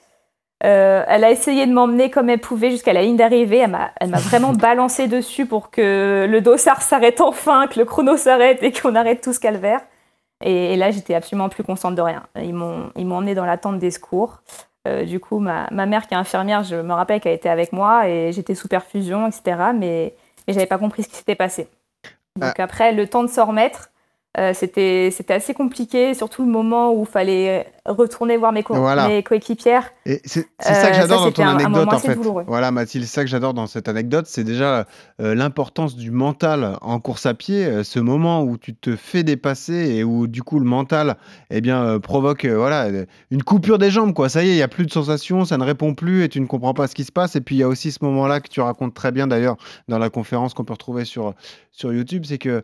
[0.64, 3.58] Euh, elle a essayé de m'emmener comme elle pouvait jusqu'à la ligne d'arrivée.
[3.58, 3.70] Elle
[4.10, 8.72] m'a, vraiment balancé dessus pour que le dossard s'arrête enfin, que le chrono s'arrête et
[8.72, 9.80] qu'on arrête tout ce calvaire.
[10.42, 12.22] Et, et là, j'étais absolument plus consciente de rien.
[12.36, 14.40] Ils m'ont, ils m'ont emmenée dans la tente des secours.
[14.86, 17.72] Euh, du coup, ma, ma mère, qui est infirmière, je me rappelle qu'elle était avec
[17.72, 19.72] moi et j'étais sous perfusion, etc.
[19.74, 20.14] Mais,
[20.46, 21.68] mais j'avais pas compris ce qui s'était passé.
[22.36, 23.90] Donc après, le temps de s'en remettre,
[24.38, 29.08] euh, c'était, assez compliqué, surtout le moment où il fallait retourner voir mes, co- Voilà.
[29.08, 29.90] mes coéquipières.
[30.06, 32.14] Et c'est ça que Euh, j'adore dans ton un- anecdote en fait.
[32.14, 32.44] douloureux.
[32.46, 34.86] Voilà Mathilde, c'est ça que j'adore dans cette anecdote, c'est déjà
[35.20, 39.74] euh, l'importance du mental en course à pied, ce moment où tu te fais dépasser
[39.96, 41.16] et où du coup le mental
[41.50, 42.88] eh bien provoque voilà
[43.30, 44.28] une coupure des jambes quoi.
[44.28, 46.40] Ça y est, il y a plus de sensation, ça ne répond plus et tu
[46.40, 48.40] ne comprends pas ce qui se passe et puis il y a aussi ce moment-là
[48.40, 49.56] que tu racontes très bien d'ailleurs
[49.88, 51.34] dans la conférence qu'on peut retrouver sur
[51.70, 52.62] sur YouTube, c'est que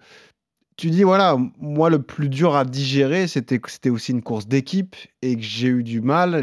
[0.81, 4.47] tu dis voilà, moi le plus dur à digérer, c'était que c'était aussi une course
[4.49, 6.43] d'équipe et que j'ai eu du mal.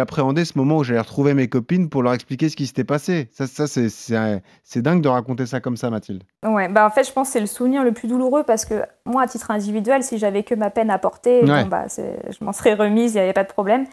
[0.00, 3.28] Appréhendé ce moment où j'allais retrouver mes copines pour leur expliquer ce qui s'était passé.
[3.32, 6.22] Ça, ça c'est- dingue de raconter ça comme ça, Mathilde.
[6.44, 8.82] Ouais, bah en fait, je pense que c'est le souvenir le plus douloureux parce que
[9.04, 11.62] moi, à titre individuel, si j'avais que ma peine à porter, Ouais.
[11.64, 13.86] bon, bah, je m'en serais remise, il n'y avait pas de problème.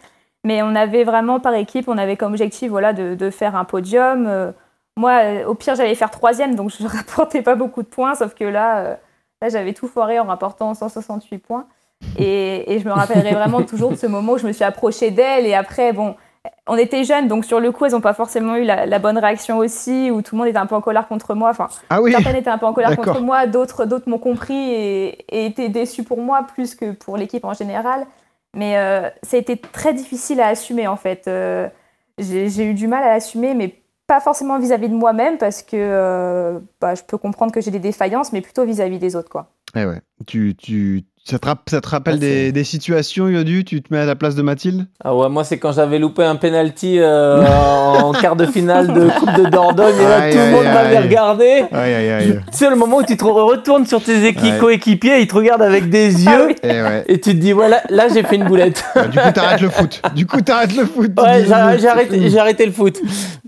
[0.46, 3.64] Mais on avait vraiment par équipe, on avait comme objectif voilà, de, de faire un
[3.66, 4.26] podium.
[4.28, 4.52] Euh,
[4.98, 8.14] moi, euh, au pire, j'allais faire troisième, donc je ne rapportais pas beaucoup de points,
[8.16, 8.96] sauf que là, euh,
[9.44, 11.66] là j'avais tout foiré en rapportant 168 points.
[12.18, 15.12] Et, et je me rappellerai vraiment toujours de ce moment où je me suis approchée
[15.12, 15.46] d'elle.
[15.46, 16.16] Et après, bon,
[16.68, 19.18] on était jeunes, donc sur le coup, elles n'ont pas forcément eu la, la bonne
[19.18, 21.50] réaction aussi, où tout le monde était un peu en colère contre moi.
[21.50, 24.56] Enfin, Ah oui, Certaines étaient un peu en colère contre moi, d'autres, d'autres m'ont compris
[24.56, 28.06] et, et étaient déçus pour moi plus que pour l'équipe en général.
[28.56, 31.28] Mais euh, ça a été très difficile à assumer en fait.
[31.28, 31.68] Euh,
[32.18, 33.76] j'ai, j'ai eu du mal à l'assumer, mais
[34.08, 37.80] pas forcément vis-à-vis de moi-même parce que euh, bah, je peux comprendre que j'ai des
[37.80, 39.30] défaillances, mais plutôt vis-à-vis des autres.
[39.30, 39.48] Quoi.
[39.76, 40.02] Eh ouais.
[40.28, 43.66] Tu, tu, ça, te, rapp- ça te rappelle des, c'est- des situations, Yodu?
[43.66, 44.86] Tu te mets à la place de Mathilde?
[45.04, 49.10] Ah ouais, moi c'est quand j'avais loupé un penalty euh, en quart de finale de
[49.20, 51.64] Coupe de Dordogne et là Aïe, tout le monde m'avait regardé.
[52.52, 56.28] Sais le moment où tu te retournes sur tes coéquipiers, ils te regardent avec des
[56.28, 56.56] Ah yeux oui.
[56.64, 57.04] Eh ouais.
[57.08, 58.84] et tu te dis voilà, là j'ai fait une boulette.
[58.96, 60.02] Bah, du coup, t'arrêtes le foot.
[60.16, 61.12] Du coup, t'arrêtes le foot.
[61.20, 63.00] Ouais, j'ai c'est arrêté, arrêté le foot.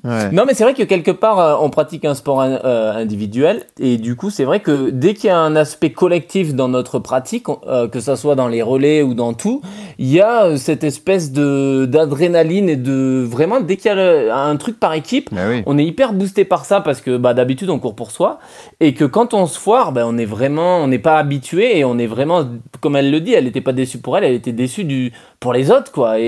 [0.05, 0.31] Ouais.
[0.31, 3.63] Non, mais c'est vrai que quelque part, euh, on pratique un sport euh, individuel.
[3.79, 6.99] Et du coup, c'est vrai que dès qu'il y a un aspect collectif dans notre
[6.99, 9.61] pratique, euh, que ça soit dans les relais ou dans tout,
[9.97, 13.93] il y a cette espèce de d'adrénaline et de vraiment dès qu'il y
[14.29, 15.63] a un truc par équipe, Bah oui.
[15.65, 18.37] on est hyper boosté par ça parce que bah, d'habitude on court pour soi
[18.79, 21.83] et que quand on se foire, bah, on est vraiment, on n'est pas habitué et
[21.85, 22.43] on est vraiment,
[22.81, 25.53] comme elle le dit, elle n'était pas déçue pour elle, elle était déçue du pour
[25.53, 26.19] les autres quoi.
[26.19, 26.25] Et,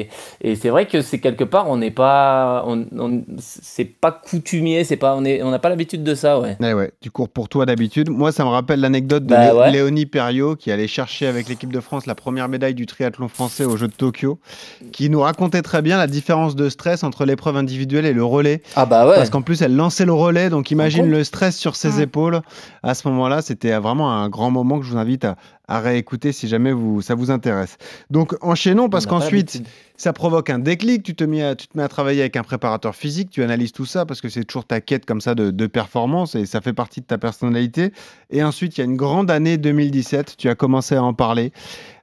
[0.00, 0.08] et,
[0.42, 4.84] et c'est vrai que c'est quelque part on n'est pas, on, on- c'est pas coutumier,
[4.84, 6.56] c'est pas, on n'a pas l'habitude de ça ouais.
[6.62, 8.10] Eh ouais, tu cours pour toi d'habitude.
[8.10, 9.70] Moi, ça me rappelle l'anecdote de Bah Lé- ouais.
[9.70, 13.64] Léonie Perriot qui allait chercher avec l'équipe de France la première médaille du triathlon français
[13.64, 14.38] aux Jeux de Tokyo,
[14.92, 18.62] qui nous racontait très bien la différence de stress entre l'épreuve individuelle et le relais.
[18.76, 19.14] Ah bah ouais.
[19.16, 22.02] Parce qu'en plus, elle lançait le relais, donc imagine le stress sur ses Ouais.
[22.04, 22.40] épaules.
[22.82, 25.36] À ce moment-là, c'était vraiment un grand moment que je vous invite à,
[25.68, 27.76] à réécouter si jamais vous, ça vous intéresse.
[28.10, 29.62] Donc enchaînons parce qu'ensuite.
[29.96, 31.02] Ça provoque un déclic.
[31.02, 34.28] Tu te, mets à, travailler avec un préparateur physique, tu analyses tout ça parce que
[34.28, 37.18] c'est toujours ta quête comme ça de, de performance et ça fait partie de ta
[37.18, 37.92] personnalité.
[38.30, 40.36] Et ensuite, il y a une grande année 2017.
[40.36, 41.52] Tu as commencé à en parler.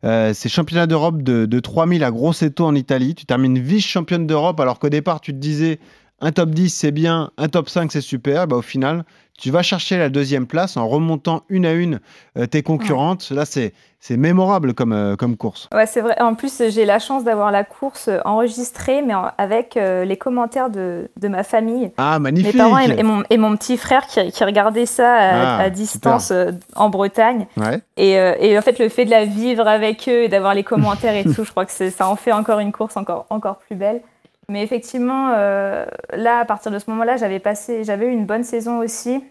[0.03, 3.15] Euh, c'est championnat d'Europe de, de 3000 à Grosseto en Italie.
[3.15, 5.79] Tu termines vice-championne d'Europe alors qu'au départ, tu te disais
[6.19, 8.47] un top 10 c'est bien, un top 5 c'est super.
[8.47, 9.03] Bah, au final,
[9.37, 11.99] tu vas chercher la deuxième place en remontant une à une
[12.37, 13.29] euh, tes concurrentes.
[13.31, 15.69] Là, c'est c'est mémorable comme, euh, comme course.
[15.73, 16.21] Ouais, c'est vrai.
[16.21, 20.69] En plus, j'ai la chance d'avoir la course enregistrée, mais en- avec euh, les commentaires
[20.69, 21.89] de, de ma famille.
[21.97, 25.09] Ah, Mes magnifique parents et, et mon, et mon petit frère qui, qui regardaient ça
[25.15, 27.47] à, Ah, à distance euh, en Bretagne.
[27.55, 27.79] Ouais.
[27.95, 30.63] Et, euh, et en fait, le fait de la vivre avec eux et d'avoir les
[30.65, 33.77] commentaires et tout, je crois que ça en fait encore une course encore, encore plus
[33.77, 34.01] belle.
[34.49, 38.43] Mais effectivement, euh, là, à partir de ce moment-là, j'avais passé, j'avais eu une bonne
[38.43, 39.23] saison aussi.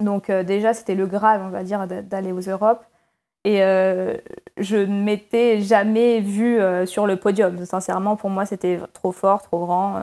[0.00, 2.84] Donc euh, déjà, c'était le Graal, on va dire, d'a- d'aller aux Europes.
[3.44, 4.16] Et euh,
[4.58, 7.64] je ne m'étais jamais vue sur le podium.
[7.66, 10.00] Sincèrement, pour moi, c'était trop fort, trop grand.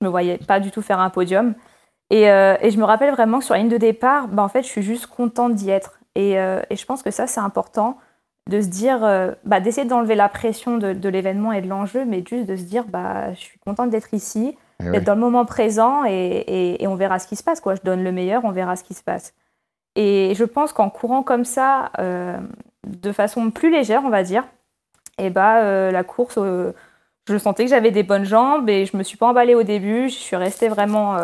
[0.00, 1.54] Je me voyais pas du tout faire un podium.
[2.10, 4.68] Et, je me rappelle vraiment que sur la ligne de départ, bah, en fait, je
[4.68, 6.00] suis juste contente d'y être.
[6.16, 7.98] Et je pense que ça, c'est important
[8.50, 12.04] de se dire, euh, bah, d'essayer d'enlever la pression de, de l'événement et de l'enjeu,
[12.04, 15.20] mais juste de se dire, bah, je suis contente d'être ici, Eh d'être dans le
[15.20, 17.60] moment présent et, et- et on verra ce qui se passe.
[17.60, 17.76] Quoi.
[17.76, 19.32] Je donne le meilleur, on verra ce qui se passe.
[19.94, 22.36] Et je pense qu'en courant comme ça, euh,
[22.86, 24.44] de façon plus légère, on va dire,
[25.18, 26.72] et bah, euh, la course, euh,
[27.28, 30.08] je sentais que j'avais des bonnes jambes et je me suis pas emballée au début.
[30.08, 31.16] Je suis restée vraiment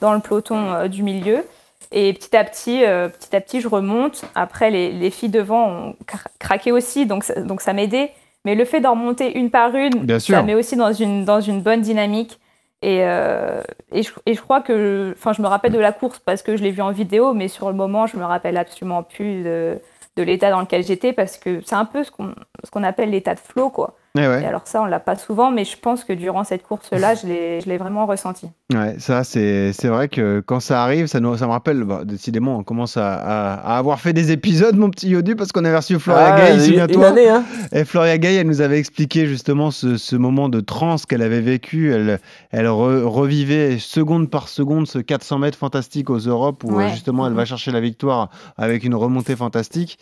[0.00, 1.44] dans le peloton du milieu.
[1.92, 4.24] Et petit à petit, euh, petit à petit, je remonte.
[4.34, 8.12] Après, les, les filles devant ont cra- craqué aussi, donc ça, donc ça m'aidait.
[8.44, 11.40] Mais le fait d'en remonter une par une, Bien ça met aussi dans une, dans
[11.40, 12.38] une bonne dynamique.
[12.82, 16.18] Et, euh, et, je, et je crois que, enfin, je me rappelle de la course
[16.18, 19.02] parce que je l'ai vue en vidéo, mais sur le moment, je me rappelle absolument
[19.02, 19.80] plus de,
[20.16, 23.10] de l'état dans lequel j'étais parce que c'est un peu ce qu'on ce qu'on appelle
[23.10, 23.96] l'état de flow, quoi.
[24.18, 24.42] Eh ouais.
[24.42, 27.26] Et alors ça, on l'a pas souvent, mais je pense que durant cette course-là, je
[27.68, 28.46] l'ai vraiment ressenti.
[28.72, 32.02] Ouais, ça, c'est c'est vrai que quand ça arrive, ça, nous, ça me rappelle, bah,
[32.04, 35.64] décidément, on commence à, à- à avoir fait des épisodes, mon petit Yodu, parce qu'on
[35.64, 37.06] avait reçu Floria Ah, Gay, une- une souviens-toi.
[37.08, 37.44] année hein.
[37.72, 41.40] Et Floria Gay, elle nous avait expliqué justement ce, ce moment de transe qu'elle avait
[41.40, 41.92] vécu.
[41.92, 42.18] Elle,
[42.50, 46.84] elle re- revivait seconde par seconde ce 400 mètres fantastique aux Europes où Ouais.
[46.84, 49.98] euh, justement elle va chercher la victoire avec une remontée fantastique.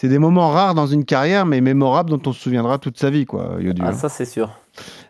[0.00, 3.10] C'est des moments rares dans une carrière, mais mémorables dont on se souviendra toute sa
[3.10, 3.82] vie, quoi, Yodu.
[3.84, 3.92] Ah, hein.
[3.94, 4.48] ça c'est sûr.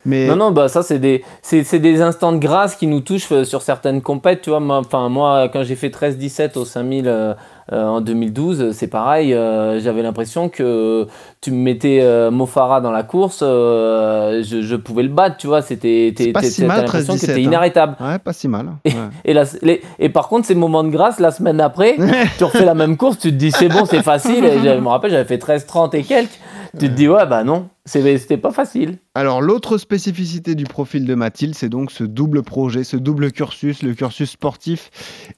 [0.06, 3.00] mais Non, non, bah ça, c'est des, c'est, c'est des instants de grâce qui nous
[3.00, 4.40] touchent euh, sur certaines compètes.
[4.40, 7.34] Tu vois, moi, enfin, moi quand j'ai fait 13-17 au 5000 euh,
[7.72, 9.34] euh, en 2012, euh, c'est pareil.
[9.34, 11.06] euh, j'avais l'impression que
[11.40, 15.36] tu me mettais euh, Mofara dans la course, je, je pouvais le battre.
[15.36, 17.36] Tu vois, c'était, si l'impression que 13-17, t'es hein.
[17.38, 17.96] inarrêtable.
[18.00, 18.66] ouais, pas si mal.
[18.86, 18.92] Ouais.
[19.24, 21.96] Et, la- les- et par contre, ces moments de grâce, la semaine d'après,
[22.38, 24.44] tu refais la même course, tu te dis c'est bon, c'est facile.
[24.44, 26.38] Et je me rappelle, j'avais fait 13-30 et quelques.
[26.78, 28.98] Tu te dis ouais, bah non, c'était pas facile.
[29.14, 33.82] Alors l'autre spécificité du profil de Mathilde, c'est donc ce double projet, ce double cursus,
[33.82, 34.90] le cursus sportif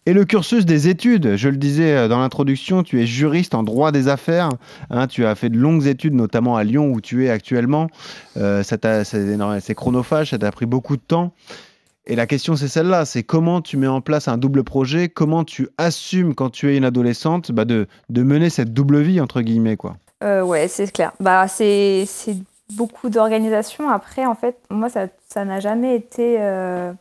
[0.07, 1.37] et le cursus des études.
[1.37, 4.51] Je le disais euh, dans l'introduction, tu es juriste en droit des affaires.
[4.91, 7.89] hein, tu as fait de longues études, notamment à Lyon où tu es actuellement.
[8.37, 11.33] Euh, c'est chronophage, ça t'a pris beaucoup de temps.
[12.07, 15.45] Et la question, c'est celle-là, c'est comment tu mets en place un double projet, comment
[15.45, 19.43] tu assumes quand tu es une adolescente bah, de, de mener cette double vie, entre
[19.43, 19.77] guillemets.
[19.77, 19.97] quoi?
[20.23, 21.13] Euh, ouais, c'est clair.
[21.21, 22.07] Bah, c'est
[22.75, 23.89] beaucoup d'organisation.
[23.91, 26.37] Après, en fait, moi, ça ça n'a jamais été.
[26.41, 26.93] euh,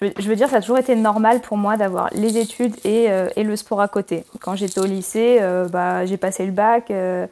[0.00, 3.28] Je, veux, dire, ça a toujours été normal pour moi d'avoir les études et, euh,
[3.36, 4.24] et le sport à côté.
[4.40, 6.90] Quand j'étais au lycée, euh, bah, j'ai passé le bac.
[6.90, 7.26] euh,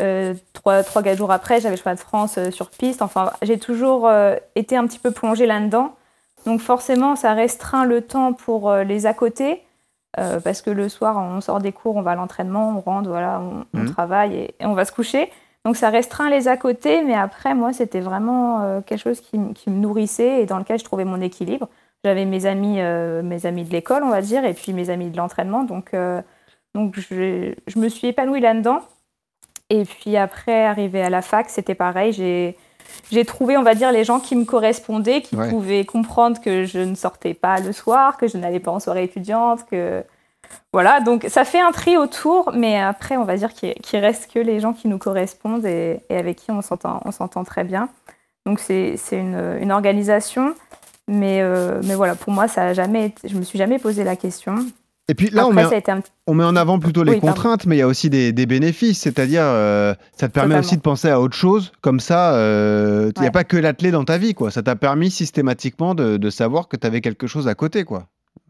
[0.00, 3.02] euh, trois, trois, quatre jours après, j'avais le choix de France sur piste.
[3.02, 4.08] Enfin, j'ai toujours
[4.54, 5.94] été un petit peu plongée là-dedans.
[6.46, 9.62] Donc, forcément, ça restreint le temps pour les à côté.
[10.18, 13.08] Euh, parce que le soir, on sort des cours, on va à l'entraînement, on rentre,
[13.08, 13.86] voilà, on, on Mhm.
[13.86, 15.30] travaille et, et on va se coucher.
[15.64, 19.38] Donc ça restreint les à côté, mais après, moi, c'était vraiment euh, quelque chose qui,
[19.38, 21.68] me nourrissait et dans lequel je trouvais mon équilibre.
[22.04, 25.10] J'avais mes amis, euh, mes amis de l'école, on va dire, et puis mes amis
[25.10, 25.64] de l'entraînement.
[25.64, 25.94] Donc,
[26.74, 28.80] donc je, je me suis épanouie là-dedans.
[29.70, 32.12] Et puis après, arrivé à la fac, c'était pareil.
[32.12, 32.56] J'ai
[33.10, 36.78] j'ai trouvé, on va dire, les gens qui me correspondaient, qui pouvaient comprendre que je
[36.78, 40.04] ne sortais pas le soir, que je n'allais pas en soirée étudiante, que
[40.72, 41.00] voilà.
[41.00, 44.60] Donc ça fait un tri autour, mais après, on va dire qu'il reste que les
[44.60, 47.88] gens qui nous correspondent et, avec qui on s'entend, on s'entend très bien.
[48.46, 50.54] Donc c'est une, une, organisation,
[51.06, 54.04] mais euh, mais voilà, pour moi, ça a jamais, été, je me suis jamais posé
[54.04, 54.56] la question.
[55.10, 55.64] Et puis là, on, met,
[56.26, 59.42] on, met, en avant plutôt les contraintes, mais il y a aussi des, bénéfices, c'est-à-dire
[59.42, 61.72] euh, ça te permet aussi de penser à autre chose.
[61.80, 64.50] Comme ça, euh, il n'y a pas que l'athlète dans ta vie, quoi.
[64.50, 68.04] Ça t'a permis systématiquement de, savoir que tu avais quelque chose à côté, quoi.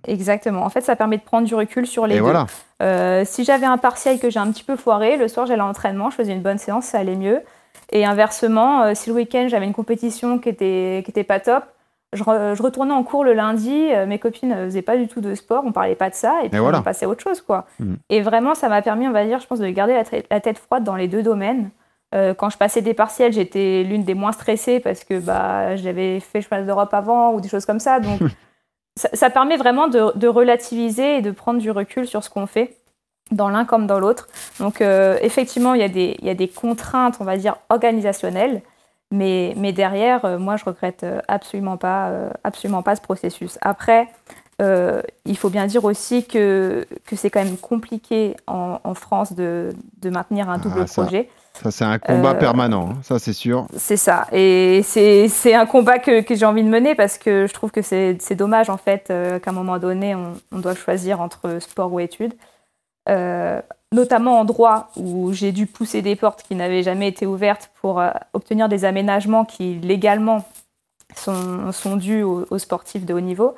[0.07, 0.65] Exactement.
[0.65, 2.25] En fait, ça permet de prendre du recul sur les Et deux.
[2.25, 2.47] Voilà.
[2.83, 5.65] Euh, si j'avais un partiel que j'ai un petit peu foiré, le soir j'allais à
[5.65, 7.41] l'entraînement, je faisais une bonne séance, ça allait mieux.
[7.91, 11.65] Et inversement, si le week-end j'avais une compétition qui était, qui était pas top,
[12.15, 15.35] je, retournais en cours le lundi, euh, mes copines ne faisaient pas du tout de
[15.35, 17.41] sport, on parlait pas de ça, et puis on passait à autre chose.
[17.41, 17.67] quoi.
[17.79, 17.95] Mm.
[18.09, 20.85] Et vraiment, ça m'a permis, on va dire, je pense, de garder la, tête froide
[20.85, 21.71] dans les deux domaines.
[22.15, 26.21] Euh, quand je passais des partiels, j'étais l'une des moins stressées parce que bah, j'avais
[26.21, 28.01] fait chemin d'Europe avant ou des choses comme ça.
[28.01, 28.21] Donc,
[28.97, 32.79] ça, permet vraiment de, relativiser et de prendre du recul sur ce qu'on fait
[33.31, 34.29] dans l'un comme dans l'autre.
[34.59, 38.63] Donc, euh, effectivement, il y, y, a des contraintes, on va dire, organisationnelles.
[39.11, 43.59] Mais, mais derrière, euh, moi, je regrette euh, absolument pas, euh, absolument pas ce processus.
[43.63, 44.09] Après,
[44.61, 49.73] il faut bien dire aussi que, que c'est quand même compliqué en, en France de,
[50.03, 51.29] de, maintenir un double ah, projet.
[51.53, 53.69] Ça, c'est un combat permanent, hein, ça, c'est sûr.
[53.77, 54.27] C'est ça.
[54.33, 57.83] Et c'est un combat que, que j'ai envie de mener parce que je trouve que
[57.83, 62.01] c'est dommage, en fait, qu'à un moment donné, on, on, doit choisir entre sport ou
[62.01, 62.35] études.
[63.95, 67.71] Euh, notamment en droit, où j'ai dû pousser des portes qui n'avaient jamais été ouvertes
[67.81, 70.45] pour euh, obtenir des aménagements qui légalement
[71.17, 73.55] sont, sont dus aux, sportifs de haut niveau.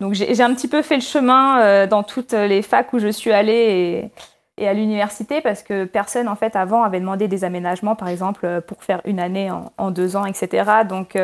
[0.00, 3.08] Donc j'ai un petit peu fait le chemin euh, dans toutes les facs où je
[3.08, 4.10] suis allée
[4.56, 8.60] et, à l'université parce que personne en fait avant avait demandé des aménagements par exemple
[8.66, 10.84] pour faire une année en, en deux ans etc.
[10.88, 11.16] Donc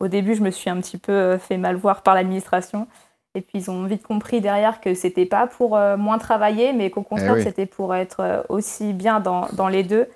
[0.00, 2.86] au début je me suis un petit peu fait mal voir par l'administration.
[3.34, 6.90] Et puis ils ont vite compris derrière que c'était pas pour euh, moins travailler, mais
[6.90, 10.06] qu'au eh contraire c'était pour être euh, aussi bien dans, dans les deux.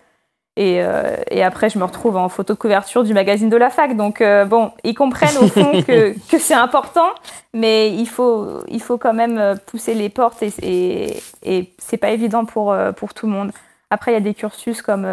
[0.59, 3.69] Et, euh, et, après, je me retrouve en photo de couverture du magazine de la
[3.69, 3.95] fac.
[3.95, 7.11] Donc, bon, ils comprennent au fond que, que c'est important,
[7.53, 12.09] mais il faut, il faut quand même pousser les portes et, et, et c'est pas
[12.09, 13.53] évident pour, pour tout le monde.
[13.91, 15.07] Après, il y a des cursus comme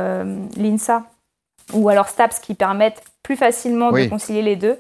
[0.56, 1.04] l'INSA
[1.74, 4.78] ou alors STAPS qui permettent plus facilement de concilier les deux.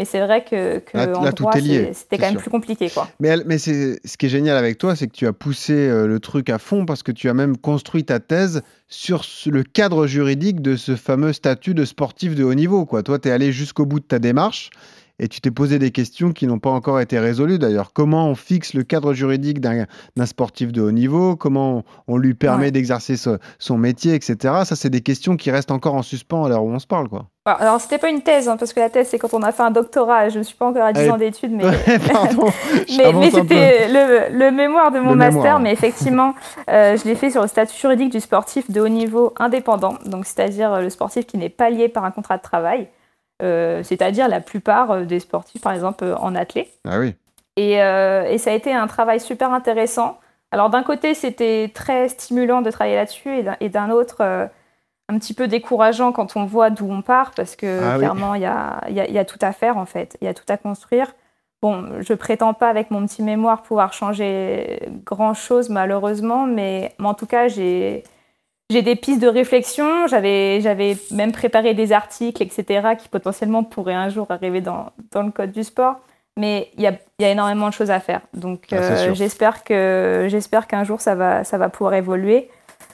[0.00, 2.88] Mais c'est vrai que, que là, droit, c'était quand même plus compliqué.
[2.88, 3.06] Quoi.
[3.20, 6.18] Mais, mais ce qui est génial avec toi, c'est que tu as poussé euh, le
[6.20, 10.62] truc à fond parce que tu as même construit ta thèse sur le cadre juridique
[10.62, 12.86] de ce fameux statut de sportif de haut niveau.
[12.86, 13.02] Quoi.
[13.02, 14.70] Toi, tu es allé jusqu'au bout de ta démarche
[15.20, 17.92] et tu t'es posé des questions qui n'ont pas encore été résolues d'ailleurs.
[17.92, 19.86] Comment on fixe le cadre juridique d'un
[20.24, 21.36] sportif de haut niveau?
[21.36, 23.16] Comment on, lui permet d'exercer
[23.58, 24.36] son métier, etc.
[24.64, 27.08] Ça, c'est des questions qui restent encore en suspens à l'heure où on se parle.
[27.08, 27.26] Quoi.
[27.44, 29.62] Alors, c'était pas une thèse, hein, parce que la thèse, c'est quand on a fait
[29.62, 30.30] un doctorat.
[30.30, 31.64] Je ne suis pas encore à 10 ans d'études, mais,
[32.96, 35.60] mais, c'était le, mémoire de mon master.
[35.60, 36.34] Mais effectivement,
[36.70, 40.24] euh, je l'ai fait sur le statut juridique du sportif de haut niveau indépendant, donc
[40.24, 42.88] c'est-à-dire euh, le sportif qui n'est pas lié par un contrat de travail.
[43.42, 46.68] Euh, c'est-à-dire la plupart euh, des sportifs, par exemple, euh, en athlée.
[46.88, 47.14] Ah oui.
[47.56, 50.18] Et, et, ça a été un travail super intéressant.
[50.50, 55.46] Alors d'un côté, c'était très stimulant de travailler là-dessus, et d'un autre, un petit peu
[55.46, 58.94] décourageant quand on voit d'où on part, parce que ah clairement, il y, a, y,
[58.94, 60.16] y, a, tout à faire, en fait.
[60.22, 61.12] Il y a tout à construire.
[61.60, 67.14] Bon, je prétends pas, avec mon petit mémoire, pouvoir changer grand-chose, malheureusement, mais, mais en
[67.14, 68.04] tout cas, j'ai
[68.70, 73.94] j'ai des pistes de réflexion, j'avais, j'avais même préparé des articles, etc., qui potentiellement pourraient
[73.94, 75.96] un jour arriver dans, dans le code du sport.
[76.36, 78.20] Mais il y a, y a, énormément de choses à faire.
[78.32, 82.48] Donc ah, euh, j'espère, que, j'espère qu'un jour ça va, ça va pouvoir évoluer.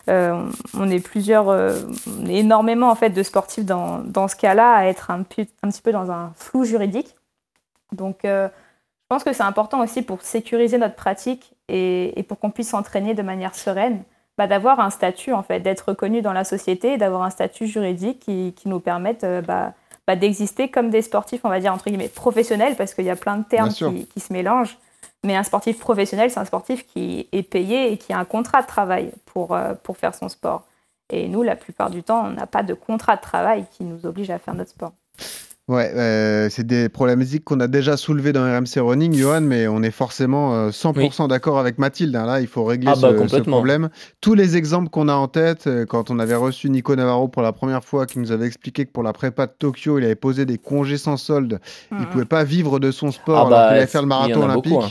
[0.08, 1.78] Euh, on est plusieurs, euh,
[2.20, 5.24] on est énormément en fait de sportifs dans, dans ce cas-là à être un, un,
[5.70, 7.14] petit peu dans un flou juridique.
[7.92, 8.48] Donc je
[9.08, 13.14] pense que c'est important aussi pour sécuriser notre pratique et, et pour qu'on puisse s'entraîner
[13.14, 14.02] de manière sereine.
[14.38, 18.20] Bah, d'avoir un statut, en fait, d'être reconnu dans la société, d'avoir un statut juridique
[18.20, 19.72] qui, qui nous permette euh, bah,
[20.06, 23.16] bah, d'exister comme des sportifs, on va dire, entre guillemets, professionnels, parce qu'il y a
[23.16, 24.78] plein de termes qui, qui, se mélangent.
[25.24, 28.60] Mais un sportif professionnel, c'est un sportif qui est payé et qui a un contrat
[28.60, 30.64] de travail pour, euh, pour faire son sport.
[31.08, 34.04] Et nous, la plupart du temps, on n'a pas de contrat de travail qui nous
[34.04, 34.92] oblige à faire notre sport.
[35.68, 39.82] Ouais, euh, c'est des problématiques qu'on a déjà soulevées dans RMC Running, Johan, mais on
[39.82, 42.14] est forcément 100% euh, d'accord avec Mathilde.
[42.14, 42.24] Hein.
[42.24, 43.88] Là, il faut régler ah bah, ce, problème.
[44.20, 47.42] Tous les exemples qu'on a en tête, euh, quand on avait reçu Nico Navarro pour
[47.42, 50.14] la première fois, qui nous avait expliqué que pour la prépa de Tokyo, il avait
[50.14, 51.58] posé des congés sans solde,
[51.90, 52.06] il ne mmh.
[52.10, 54.72] pouvait pas vivre de son sport ah alors bah, qu'il allait faire le marathon olympique.
[54.72, 54.90] Hein.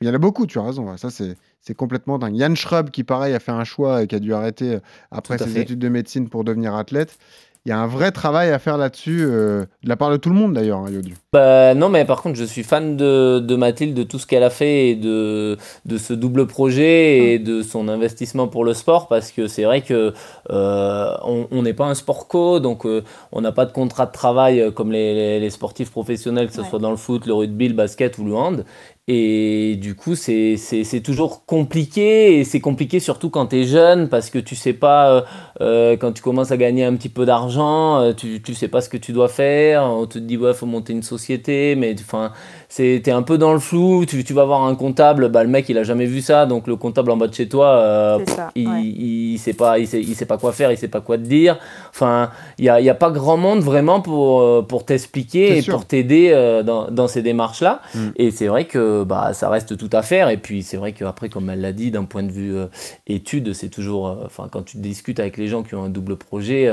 [0.00, 0.94] Il y en a beaucoup, tu as raison.
[0.96, 1.36] Ça, c'est
[1.66, 2.36] c'est complètement dingue.
[2.36, 4.78] Yann Schrub, qui pareil a fait un choix et qui a dû arrêter
[5.10, 5.62] après ses fait.
[5.62, 7.18] études de médecine pour devenir athlète.
[7.66, 10.28] Il y a un vrai travail à faire là-dessus, euh, de la part de tout
[10.28, 11.14] le monde d'ailleurs, hein, Yodu.
[11.32, 14.44] Bah, non, mais par contre, je suis fan de, de Mathilde, de tout ce qu'elle
[14.44, 19.08] a fait et de, de ce double projet et de son investissement pour le sport
[19.08, 20.14] parce que c'est vrai que
[20.50, 23.02] euh, on n'est pas un sport co, donc euh,
[23.32, 26.60] on n'a pas de contrat de travail comme les, les- les sportifs professionnels, que ce
[26.60, 26.68] Ouais.
[26.70, 28.64] soit dans le foot, le rugby, le basket ou le hand.
[29.08, 34.30] Et du coup, c'est toujours compliqué et c'est compliqué surtout quand tu es jeune parce
[34.30, 35.22] que tu sais pas, euh,
[35.60, 38.80] euh, quand tu commences à gagner un petit peu d'argent, euh, tu, tu sais pas
[38.80, 39.84] ce que tu dois faire.
[39.84, 42.32] On te dit, ouais, faut monter une société, mais enfin,
[42.68, 44.04] t'es un peu dans le flou.
[44.06, 46.66] Tu, tu vas voir un comptable, bah, le mec il a jamais vu ça, donc
[46.66, 48.82] le comptable en bas de chez toi, euh, ça, il, ouais.
[48.82, 51.22] il sait pas, il sait, il sait pas quoi faire, il sait pas quoi te
[51.22, 51.58] dire.
[51.90, 55.58] Enfin, il y a, il y a pas grand monde vraiment pour, euh, pour t'expliquer
[55.58, 55.74] et sûr.
[55.74, 57.80] pour t'aider euh, dans, dans ces démarches-là.
[57.94, 58.08] Mm.
[58.16, 60.28] Et c'est vrai que bah, ça reste tout à faire.
[60.28, 62.66] Et puis c'est vrai qu'après, comme elle l'a dit, d'un point de vue euh,
[63.06, 64.08] études, c'est toujours.
[64.08, 66.70] euh, Enfin, quand tu discutes avec les gens qui ont un double projet,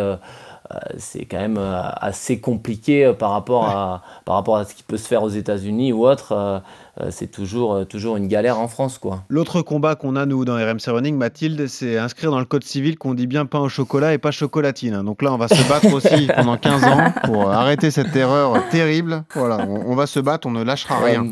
[0.97, 4.83] c'est quand même euh, assez compliqué euh, par, rapport à, par rapport à ce qui
[4.83, 6.31] peut se faire aux États-Unis ou autre.
[6.31, 6.59] euh,
[7.01, 9.23] euh, c'est toujours, euh, toujours une galère en France, quoi.
[9.27, 12.97] L'autre combat qu'on a, nous, dans RMC Running, Mathilde, c'est inscrire dans le code civil
[12.99, 15.01] qu'on dit bien pain au chocolat et pas chocolatine.
[15.01, 19.23] Donc là, on va se battre aussi pendant 15 ans pour arrêter cette erreur terrible.
[19.33, 21.31] Voilà, on, on va se battre, on ne lâchera rien.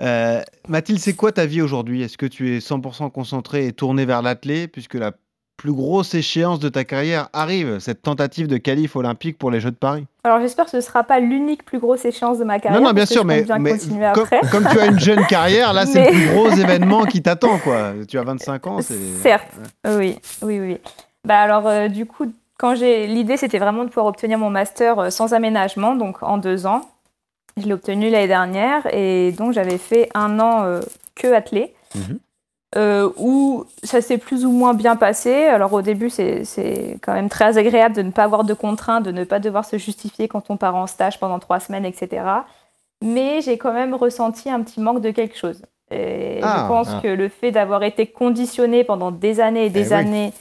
[0.00, 2.02] Euh, Mathilde, c'est quoi ta vie aujourd'hui?
[2.02, 5.12] Est-ce que tu es 100% concentré et tourné vers l'athlé puisque la
[5.56, 9.70] plus grosse échéance de ta carrière arrive, cette tentative de qualif olympique pour les Jeux
[9.70, 10.06] de Paris?
[10.24, 12.80] Alors j'espère que ce ne sera pas l'unique plus grosse échéance de ma carrière.
[12.80, 16.10] Non, non, bien sûr, mais, bien comme, tu as une jeune carrière, là, c'est le
[16.10, 17.92] plus gros événement qui t'attend, quoi.
[18.08, 18.98] Tu as 25 ans, c'est...
[19.22, 19.52] Certes,
[19.86, 20.78] oui, oui, oui.
[21.24, 22.26] Bah alors, euh, du coup,
[22.58, 26.38] quand j'ai l'idée, c'était vraiment de pouvoir obtenir mon master euh, sans aménagement, donc en
[26.38, 26.82] deux ans.
[27.56, 30.80] Je l'ai obtenu l'année dernière et donc j'avais fait un an euh,
[31.14, 32.18] que athlé, Mhm.
[32.76, 35.44] Euh, où ça s'est plus ou moins bien passé.
[35.46, 39.12] Alors au début, c'est quand même très agréable de ne pas avoir de contraintes, de
[39.12, 42.22] ne pas devoir se justifier quand on part en stage pendant trois semaines, etc.
[43.02, 45.62] Mais j'ai quand même ressenti un petit manque de quelque chose.
[45.90, 47.00] Et Ah, je pense ah.
[47.02, 50.00] que le fait d'avoir été conditionné pendant des années et des Eh oui.
[50.00, 50.32] années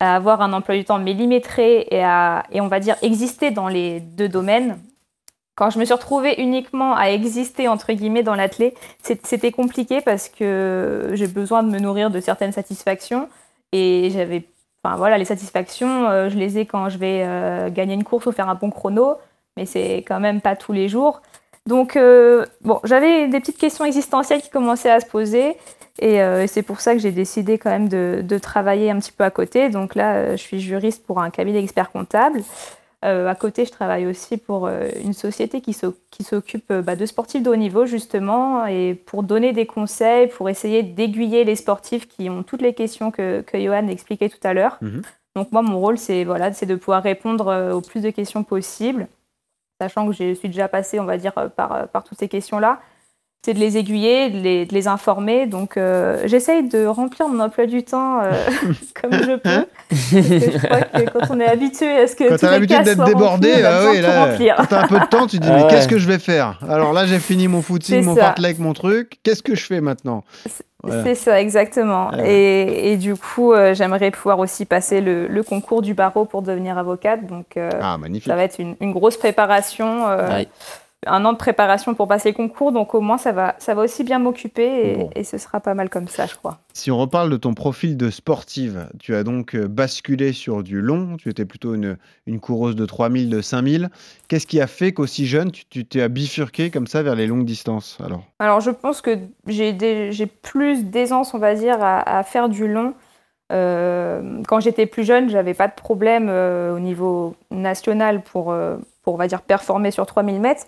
[0.00, 3.68] à avoir un emploi du temps millimétré et à, et on va dire, exister dans
[3.68, 4.78] les deux domaines,
[5.58, 10.28] quand je me suis retrouvée uniquement à exister, entre guillemets, dans l'athlé, c'était compliqué parce
[10.28, 13.28] que j'ai besoin de me nourrir de certaines satisfactions
[13.72, 14.44] et j'avais,
[14.84, 18.26] enfin voilà, les satisfactions, euh, je les ai quand je vais euh, gagner une course
[18.26, 19.16] ou faire un bon chrono,
[19.56, 21.22] mais c'est quand même pas tous les jours.
[21.66, 25.56] Donc, euh, bon, j'avais des petites questions existentielles qui commençaient à se poser.
[26.00, 29.24] Et c'est pour ça que j'ai décidé quand même de, de travailler un petit peu
[29.24, 29.68] à côté.
[29.68, 32.44] Donc là, je suis juriste pour un cabinet d'experts comptables.
[33.04, 36.82] Euh, à côté, je travaille aussi pour euh, une société qui s'o- qui s'occupe euh,
[36.82, 41.44] bah, de sportifs de haut niveau, justement, et pour donner des conseils, pour essayer d'aiguiller
[41.44, 44.78] les sportifs qui ont toutes les questions que, que Johan expliquait tout à l'heure.
[44.80, 45.02] Mhm.
[45.36, 48.42] Donc moi, mon rôle, c'est voilà, c'est de pouvoir répondre euh, au plus de questions
[48.42, 49.06] possibles,
[49.80, 52.80] sachant que je suis déjà passée, on va dire, par, par toutes ces questions-là
[53.44, 55.46] c'est de les aiguiller, de les, de les informer.
[55.46, 58.32] Donc, euh, j'essaye de remplir mon emploi du temps euh,
[59.00, 59.66] comme je peux.
[59.88, 62.46] Parce que je crois que quand on est habitué à ce que Quand tous t'as
[62.48, 64.54] les l'habitude d'être débordé, remplis, ah oui, là, remplir.
[64.56, 65.70] quand t'as un peu de temps, tu te dis, Ah mais ouais.
[65.70, 66.58] qu'est-ce que je vais faire?
[66.68, 69.18] Alors là, j'ai fini mon footing, mon fartlek, mon truc.
[69.22, 70.24] Qu'est-ce que je fais maintenant?
[70.84, 71.02] Voilà.
[71.04, 72.10] C'est ça, exactement.
[72.12, 72.30] Ah ouais.
[72.32, 76.42] Et, et du coup, euh, j'aimerais pouvoir aussi passer le, le concours du barreau pour
[76.42, 77.26] devenir avocate.
[77.26, 78.28] Donc, euh, Ah, magnifique.
[78.28, 80.06] ça va être une, une grosse préparation.
[80.08, 80.48] euh, Ouais.
[81.06, 83.82] Un an de préparation pour passer le concours, donc au moins ça va, ça va
[83.82, 85.10] aussi bien m'occuper et, Bon.
[85.14, 86.58] et ce sera pas mal comme ça, je crois.
[86.74, 90.80] Si on reparle de ton profil de sportive, tu as donc euh, basculé sur du
[90.80, 91.16] long.
[91.16, 91.96] Tu étais plutôt une,
[92.26, 93.90] une coureuse de 3000, de 5000.
[94.26, 97.98] Qu'est-ce qui a fait qu'aussi jeune, tu t'es bifurqué comme ça vers les longues distances
[98.04, 98.24] alors?
[98.40, 102.94] Alors, je pense que j'ai plus d'aisance, on va dire, à, à faire du long.
[103.52, 108.76] Euh, quand j'étais plus jeune, j'avais pas de problème euh, au niveau national pour, euh,
[109.02, 110.66] pour, on va dire, performer sur 3000 mètres.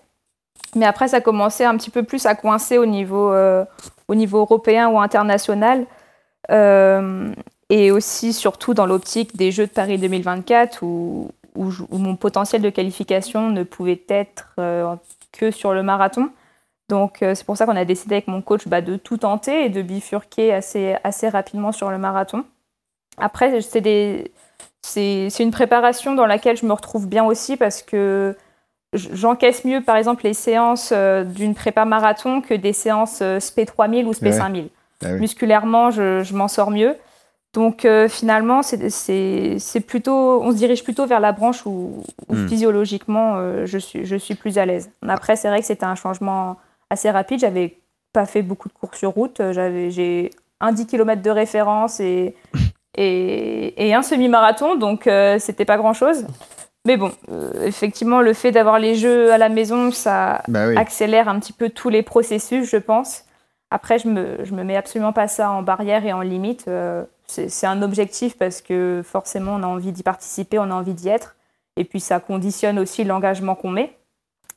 [0.77, 3.65] Mais après, ça commençait un petit peu plus à coincer au niveau, euh,
[4.09, 5.87] au niveau européen ou international.
[6.51, 7.33] Euh,
[7.69, 12.71] et aussi, surtout dans l'optique des Jeux de Paris 2024, où, où, mon potentiel de
[12.71, 14.95] qualification ne pouvait être euh,
[15.33, 16.31] que sur le marathon.
[16.89, 19.69] Donc c'est pour ça qu'on a décidé avec mon coach bah, de tout tenter et
[19.69, 22.45] de bifurquer assez, assez rapidement sur le marathon.
[23.17, 28.37] Après, c'est une préparation dans laquelle je me retrouve bien aussi parce que
[28.93, 33.65] j'encaisse mieux, par exemple, les séances euh, d'une prépa marathon que des séances euh, SP
[33.67, 34.33] 3000 ou SP Ouais.
[34.33, 34.69] 5000.
[35.05, 35.21] Ah oui.
[35.21, 36.97] Musculairement, je, je m'en sors mieux.
[37.53, 42.47] Donc euh, finalement, c'est- plutôt, on se dirige plutôt vers la branche où, où Hmm.
[42.49, 44.91] physiologiquement, euh, je, suis, je suis plus à l'aise.
[45.09, 46.57] Après, c'est vrai que c'était un changement
[46.91, 47.41] assez rapide.
[47.41, 47.79] J'avais
[48.13, 49.41] pas fait beaucoup de courses sur route.
[49.41, 50.31] Euh, J'avais, j'ai
[50.61, 52.37] un 10 km de référence et,
[52.97, 56.27] et, un semi-marathon, donc c'était pas grand-chose.
[56.87, 57.13] Mais bon,
[57.63, 61.69] effectivement, le fait d'avoir les jeux à la maison, ça bah accélère un petit peu
[61.69, 63.25] tous les processus, je pense.
[63.71, 66.69] Après, je me, je me mets absolument pas ça en barrière et en limite.
[67.27, 71.09] c'est un objectif parce que forcément, on a envie d'y participer, on a envie d'y
[71.09, 71.37] être.
[71.77, 73.97] Et puis, ça conditionne aussi l'engagement qu'on met.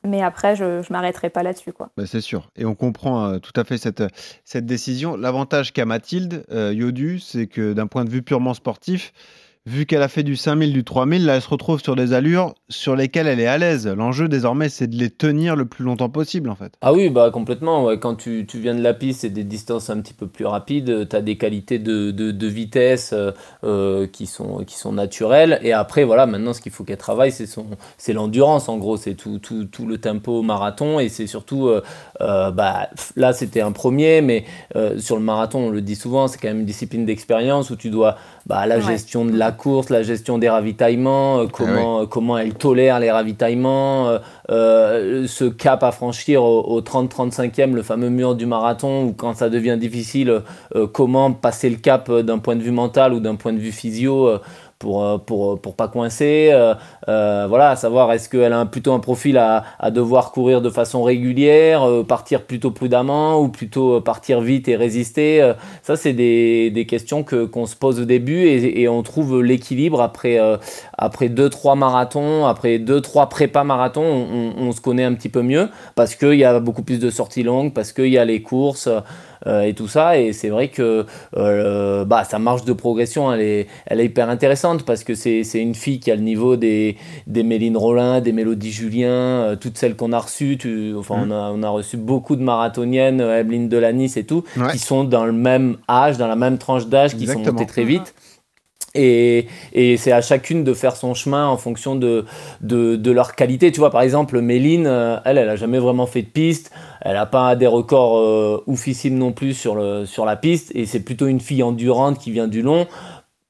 [0.04, 1.72] Mais après, je ne m'arrêterai pas là-dessus.
[1.72, 1.90] quoi.
[1.96, 2.50] Bah, c'est sûr.
[2.56, 4.02] Et on comprend euh, tout à fait cette,
[4.44, 5.16] cette décision.
[5.16, 9.12] L'avantage qu'a Mathilde euh, Yodu, c'est que d'un point de vue purement sportif,
[9.66, 12.54] vu qu'elle a fait du 5000, du 3000, là, elle se retrouve sur des allures
[12.68, 13.86] sur lesquelles elle est à l'aise.
[13.86, 16.74] L'enjeu désormais, c'est de les tenir le plus longtemps possible, en fait.
[16.82, 17.96] Ah oui, bah complètement.
[17.96, 21.08] Quand tu, tu viens de la piste, c'est des distances un petit peu plus rapides.
[21.08, 23.30] Tu as des qualités de, de, de vitesse euh,
[23.64, 25.58] euh, qui, sont, qui sont naturelles.
[25.62, 28.98] Et après, voilà, maintenant, ce qu'il faut qu'elle travaille, c'est l'endurance, en gros.
[28.98, 31.00] C'est tout, tout, tout, le tempo marathon.
[31.00, 31.82] Et c'est surtout, euh,
[32.20, 34.44] euh bah, là, c'était un premier, mais
[34.76, 37.76] euh, sur le marathon, on le dit souvent, c'est quand même une discipline d'expérience où
[37.76, 42.00] tu dois bah, la gestion de la course, la gestion des ravitaillements, euh, ah comment,
[42.00, 44.18] euh, comment elle tolère les ravitaillements,
[44.50, 49.48] euh, ce cap à franchir au, 30-35e, le fameux mur du marathon, ou quand ça
[49.48, 50.42] devient difficile,
[50.92, 54.38] comment passer le cap d'un point de vue mental ou d'un point de vue physio
[54.78, 56.50] pour, euh, pour, euh, pour pas coincer.
[56.52, 61.02] Euh, voilà, savoir est-ce qu'elle a plutôt un profil à, à, devoir courir de façon
[61.02, 65.52] régulière, partir plutôt prudemment ou plutôt partir vite et résister.
[65.82, 70.00] ça, c'est des, des, questions que, qu'on se pose au début et on trouve l'équilibre
[70.00, 70.38] après,
[70.96, 75.68] après 2-3 marathons, après 2-3 prépas marathons, on, on, se connaît un petit peu mieux
[75.94, 78.88] parce qu'il y a beaucoup plus de sorties longues, parce qu'il y a les courses.
[79.46, 80.18] Euh, et tout ça.
[80.18, 81.04] Et c'est vrai que
[81.36, 85.42] euh, bah, sa marge de progression, elle est, elle est hyper intéressante parce que c'est
[85.54, 89.76] une fille qui a le niveau des, des Méline Rollin, des Mélodie Julien, euh, toutes
[89.76, 90.58] celles qu'on a reçues.
[90.96, 95.04] enfin, on, a, on a reçu beaucoup de marathoniennes, Evelyne Delanis et tout, qui sont
[95.04, 98.14] dans le même âge, dans la même tranche d'âge, qui sont montées très vite.
[98.94, 99.46] Et,
[99.96, 102.24] c'est à chacune de faire son chemin en fonction de,
[102.62, 103.72] leur qualité.
[103.72, 104.86] Tu vois, par exemple, Méline,
[105.24, 106.70] elle, elle a jamais vraiment fait de piste.
[107.00, 110.72] Elle n'a pas des records euh, oufissimes non plus sur, sur la piste.
[110.74, 112.86] Et c'est plutôt une fille endurante qui vient du long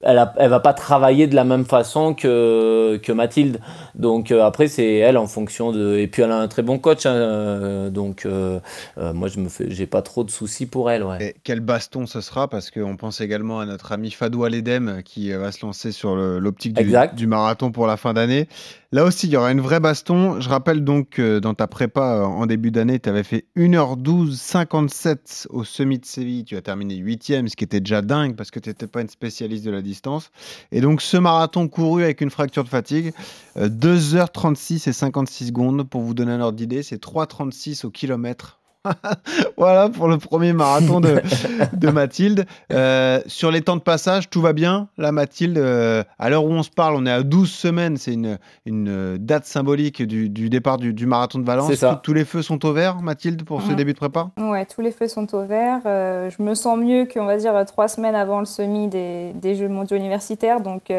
[0.05, 3.61] elle, a, elle va pas travailler de la même façon que, que Mathilde.
[3.95, 6.79] Donc euh, après c'est elle en fonction de et puis elle a un très bon
[6.79, 7.07] coach.
[7.07, 8.61] Hein, euh, donc euh,
[8.97, 11.03] moi je me fais j'ai pas trop de soucis pour elle.
[11.03, 11.29] Ouais.
[11.29, 15.33] Et quel baston ce sera parce qu'on pense également à notre ami Fadou Aledem qui
[15.33, 18.49] va se lancer sur l'optique du, du, marathon pour la fin d'année.
[18.95, 20.41] Là aussi il y aura une vraie baston.
[20.41, 25.49] Je rappelle donc que dans ta prépa en début d'année tu avais fait 1h12 57
[25.51, 26.45] au semi de Séville.
[26.45, 29.09] Tu as terminé 8ème ce qui était déjà dingue parce que tu n'étais pas une
[29.09, 30.31] spécialiste de la distance
[30.71, 33.13] et donc ce marathon couru avec une fracture de fatigue,
[33.59, 38.61] 2h36 euh, et 56 secondes, pour vous donner un ordre d'idée, c'est 3h36 au kilomètre
[39.57, 41.21] voilà pour le premier marathon de,
[41.73, 42.47] de Mathilde.
[42.73, 44.89] Euh, sur les temps de passage, tout va bien.
[44.99, 47.97] Là, Mathilde, euh, à l'heure où on se parle, on est à 12 semaines.
[47.97, 51.85] C'est une, une date symbolique du, du départ du, du, marathon de Valence.
[52.03, 54.31] Tous les feux sont au vert, Mathilde, pour ce début de prépa?
[54.39, 55.81] Ouais, tous les feux sont au vert.
[55.87, 59.55] Euh, je me sens mieux qu'on va dire trois semaines avant le semi des, des
[59.55, 60.61] Jeux mondiaux universitaires.
[60.61, 60.93] Donc,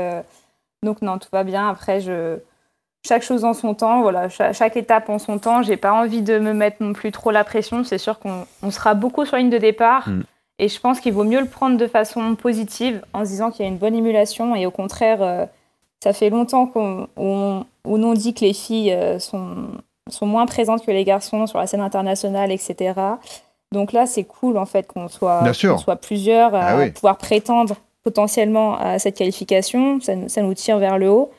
[0.83, 1.67] donc non, tout va bien.
[1.67, 2.39] Après, je
[3.05, 5.61] chaque chose en son temps, voilà, chaque, étape en son temps.
[5.61, 7.83] J'ai pas envie de me mettre non plus trop la pression.
[7.83, 10.09] C'est sûr qu'on sera beaucoup sur ligne de départ.
[10.09, 10.23] Mm.
[10.57, 13.63] Et je pense qu'il vaut mieux le prendre de façon positive en se disant qu'il
[13.63, 14.55] y a une bonne émulation.
[14.55, 15.45] Et au contraire, euh,
[16.01, 19.67] ça fait longtemps qu'on on, dit que les filles euh, sont,
[20.09, 22.93] sont moins présentes que les garçons sur la scène internationale, etc.
[23.71, 28.77] Donc là, c'est cool en fait qu'on soit, soit plusieurs à ah pouvoir prétendre potentiellement
[28.77, 29.99] à cette qualification.
[29.99, 31.31] Ça, ça nous tire vers le haut.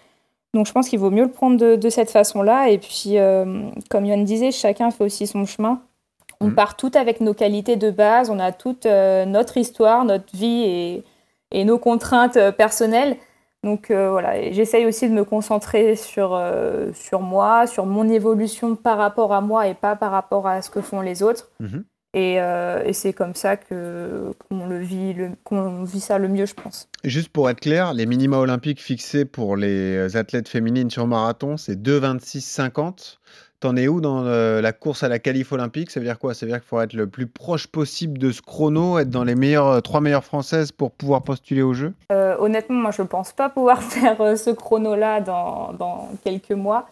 [0.56, 2.70] Donc je pense qu'il vaut mieux le prendre de, cette façon-là.
[2.70, 5.82] Et puis, euh, comme Yann disait, chacun fait aussi son chemin.
[6.40, 6.54] On mm.
[6.54, 11.02] part toutes avec nos qualités de base, on a toute euh, notre histoire, notre vie
[11.52, 13.18] et, nos contraintes euh, personnelles.
[13.64, 16.40] Donc voilà, j'essaye aussi de me concentrer sur,
[16.94, 20.70] sur moi, sur mon évolution par rapport à moi et pas par rapport à ce
[20.70, 21.50] que font les autres.
[22.16, 25.14] Euh, et, c'est comme ça que, qu'on, le vit,
[25.44, 26.88] qu'on vit ça le mieux, je pense.
[27.04, 31.80] Juste pour être clair, les minima olympiques fixés pour les athlètes féminines sur marathon, c'est
[31.80, 33.18] 2,26,50.
[33.60, 35.90] T'en es où dans euh, la course à la qualif olympique?
[35.90, 36.34] Ça veut dire quoi?
[36.34, 39.24] Ça veut dire qu'il faut être le plus proche possible de ce chrono, être dans
[39.24, 41.94] les meilleures, trois meilleures françaises pour pouvoir postuler au jeu?
[42.12, 46.86] Euh, Honnêtement, moi, je ne pense pas pouvoir faire ce chrono-là dans, dans quelques mois.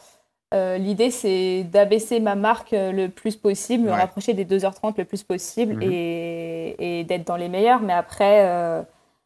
[0.54, 5.04] Euh, l'idée, c'est d'abaisser ma marque euh, le plus possible, me rapprocher des 2h30 le
[5.04, 5.82] plus possible mhm.
[5.82, 7.80] et, d'être dans les meilleurs.
[7.80, 8.82] Mais après, euh,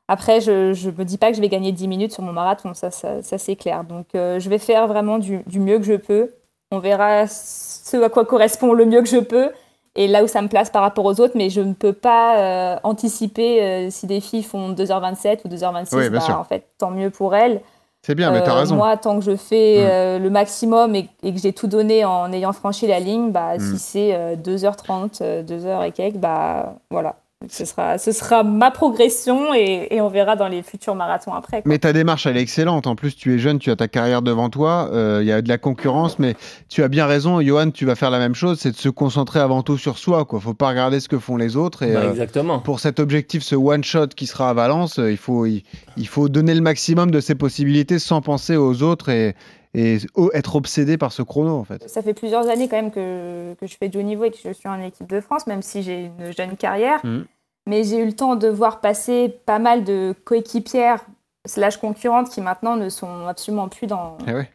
[0.09, 2.73] après je ne me dis pas que je vais gagner 10 minutes sur mon marathon,
[2.73, 3.85] ça, ça, c'est clair.
[3.85, 6.31] Donc, je vais faire vraiment du, mieux que je peux.
[6.71, 9.51] On verra ce à quoi correspond le mieux que je peux.
[9.97, 12.81] et là où ça me place par rapport aux autres, mais je ne peux pas
[12.85, 15.97] anticiper si des filles font 2h27 ou 2h26.
[15.97, 17.61] Oui, bah, en fait, tant mieux pour elles.
[18.09, 18.77] C'est bien, mais t'as Euh, raison.
[18.77, 19.87] Moi, tant que je fais Mm.
[19.87, 23.59] euh, le maximum et, et que j'ai tout donné en ayant franchi la ligne, bah,
[23.59, 23.61] Mm.
[23.61, 27.17] si c'est euh, 2h30, euh, 2h et quelques, bah voilà.
[27.49, 31.63] Ce sera, ce sera ma progression et, et on verra dans les futurs marathons après.
[31.63, 31.71] quoi.
[31.71, 32.89] Mais ta démarche, elle est excellente.
[32.89, 34.89] En plus, tu es jeune, tu as ta carrière devant toi.
[34.93, 36.35] euh, Il y a de la concurrence, mais
[36.69, 37.71] tu as bien raison, Johan.
[37.71, 40.25] Tu vas faire la même chose, c'est de se concentrer avant tout sur soi.
[40.25, 41.85] Quoi, faut pas regarder ce que font les autres.
[41.85, 45.17] Et Bah, euh, pour cet objectif, ce one shot qui sera à Valence, euh, il
[45.17, 45.63] faut, il,
[45.97, 49.37] il faut donner le maximum de ses possibilités sans penser aux autres et,
[49.75, 49.99] et
[50.35, 51.89] être obsédé par ce chrono, en fait.
[51.89, 54.39] Ça fait plusieurs années quand même que, que je fais du haut niveau et que
[54.43, 57.01] je suis en équipe de France, même si j'ai une jeune carrière.
[57.05, 57.27] Mhm.
[57.67, 61.05] Mais j'ai eu le temps de voir passer pas mal de coéquipières
[61.47, 64.51] slash concurrentes qui maintenant ne sont absolument plus dans, Eh ouais.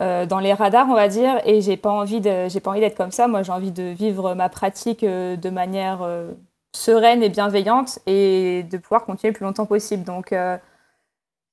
[0.00, 1.38] euh, dans les radars, on va dire.
[1.44, 3.28] Et j'ai pas envie de, j'ai pas envie d'être comme ça.
[3.28, 6.32] Moi, j'ai envie de vivre ma pratique euh, de manière euh,
[6.74, 10.04] sereine et bienveillante et de pouvoir continuer le plus longtemps possible.
[10.04, 10.56] Donc euh,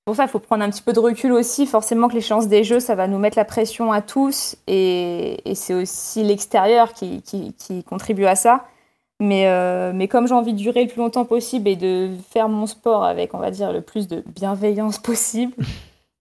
[0.06, 1.66] pour ça, il faut prendre un petit peu de recul aussi.
[1.66, 4.58] Forcément que l'échéance des Jeux, ça va nous mettre la pression à tous.
[4.68, 8.66] Et, c'est aussi l'extérieur qui, contribue à ça.
[9.20, 12.50] Mais, euh, mais comme j'ai envie de durer le plus longtemps possible et de faire
[12.50, 15.54] mon sport avec, on va dire, le plus de bienveillance possible,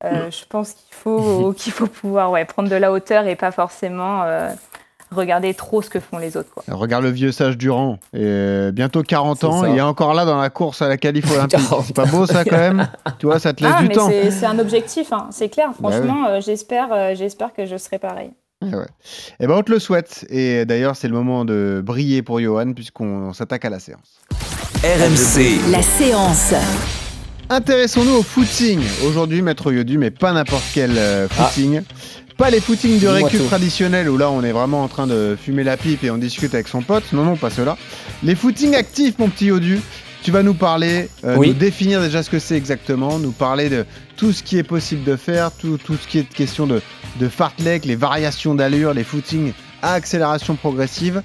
[0.04, 4.22] euh, je pense qu'il faut, qu'il faut pouvoir prendre de la hauteur et pas forcément
[4.22, 4.50] euh,
[5.14, 6.50] regarder trop ce que font les autres.
[6.54, 6.64] Quoi.
[6.74, 7.98] Regarde le vieux sage Durand.
[8.14, 10.96] Et euh, bientôt 40 C'est ans, il est encore là dans la course à la
[10.96, 11.58] qualif olympique.
[11.68, 11.84] 40.
[11.86, 12.88] C'est pas beau ça quand même?
[13.18, 14.10] Tu vois, ça te laisse Ah, du mais temps.
[14.30, 15.70] c'est un objectif, hein, c'est clair.
[15.80, 18.30] Bah Franchement, euh, j'espère, euh, j'espère que je serai pareil.
[18.64, 18.86] Eh ouais.
[19.40, 20.24] Eh ben, on te le souhaite.
[20.30, 24.20] Et d'ailleurs, c'est le moment de briller pour Johan puisqu'on s'attaque à la séance.
[24.84, 26.52] RMC, La séance.
[27.50, 28.80] Intéressons-nous au footing.
[29.06, 31.82] Aujourd'hui, maître Yodu, mais pas n'importe quel euh, footing.
[32.42, 35.62] Pas les footings de récup traditionnels où là on est vraiment en train de fumer
[35.62, 37.04] la pipe et on discute avec son pote.
[37.12, 37.78] Non, non, pas cela.
[38.24, 39.80] Les footings actifs, mon petit Yodu.
[40.24, 41.48] Tu vas nous parler, euh, Oui.
[41.48, 43.86] nous définir déjà ce que c'est exactement, nous parler de
[44.16, 46.82] tout ce qui est possible de faire, tout, tout ce qui est question de,
[47.20, 51.22] de fartlek, les variations d'allure, les footings à accélération progressive.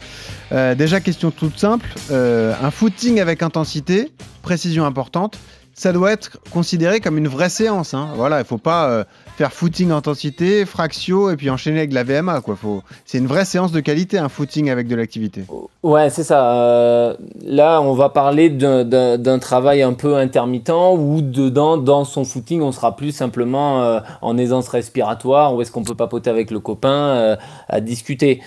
[0.51, 4.11] Euh, déjà, question toute simple, euh, un footing avec intensité,
[4.43, 5.39] précision importante,
[5.77, 7.93] ça doit être considéré comme une vraie séance.
[7.93, 8.09] Hein.
[8.15, 9.03] Voilà, il faut pas euh,
[9.37, 12.41] faire footing intensité, fractio et puis enchaîner avec de la VMA.
[12.41, 12.55] Quoi.
[12.55, 12.81] Faut...
[13.05, 15.43] C'est une vraie séance de qualité, un footing avec de l'activité.
[15.83, 16.51] Ouais, c'est ça.
[16.51, 17.15] Euh,
[17.45, 22.71] là, on va parler d'un- travail un peu intermittent où dedans, dans son footing, on
[22.71, 27.37] sera plus simplement euh, en aisance respiratoire, où est-ce qu'on peut papoter avec le copain,
[27.69, 28.41] à discuter.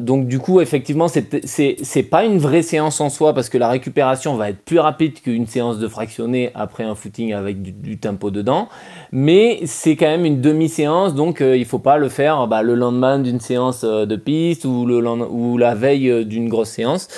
[0.00, 4.34] Donc du coup, effectivement, c'est pas une vraie séance en soi parce que la récupération
[4.34, 8.68] va être plus rapide qu'une séance de fractionné après un footing avec du, tempo dedans.
[9.12, 12.74] Mais c'est quand même une demi-séance, donc euh, il faut pas le faire bah, le
[12.74, 17.08] lendemain d'une séance euh, de piste ou, le ou la veille euh, d'une grosse séance.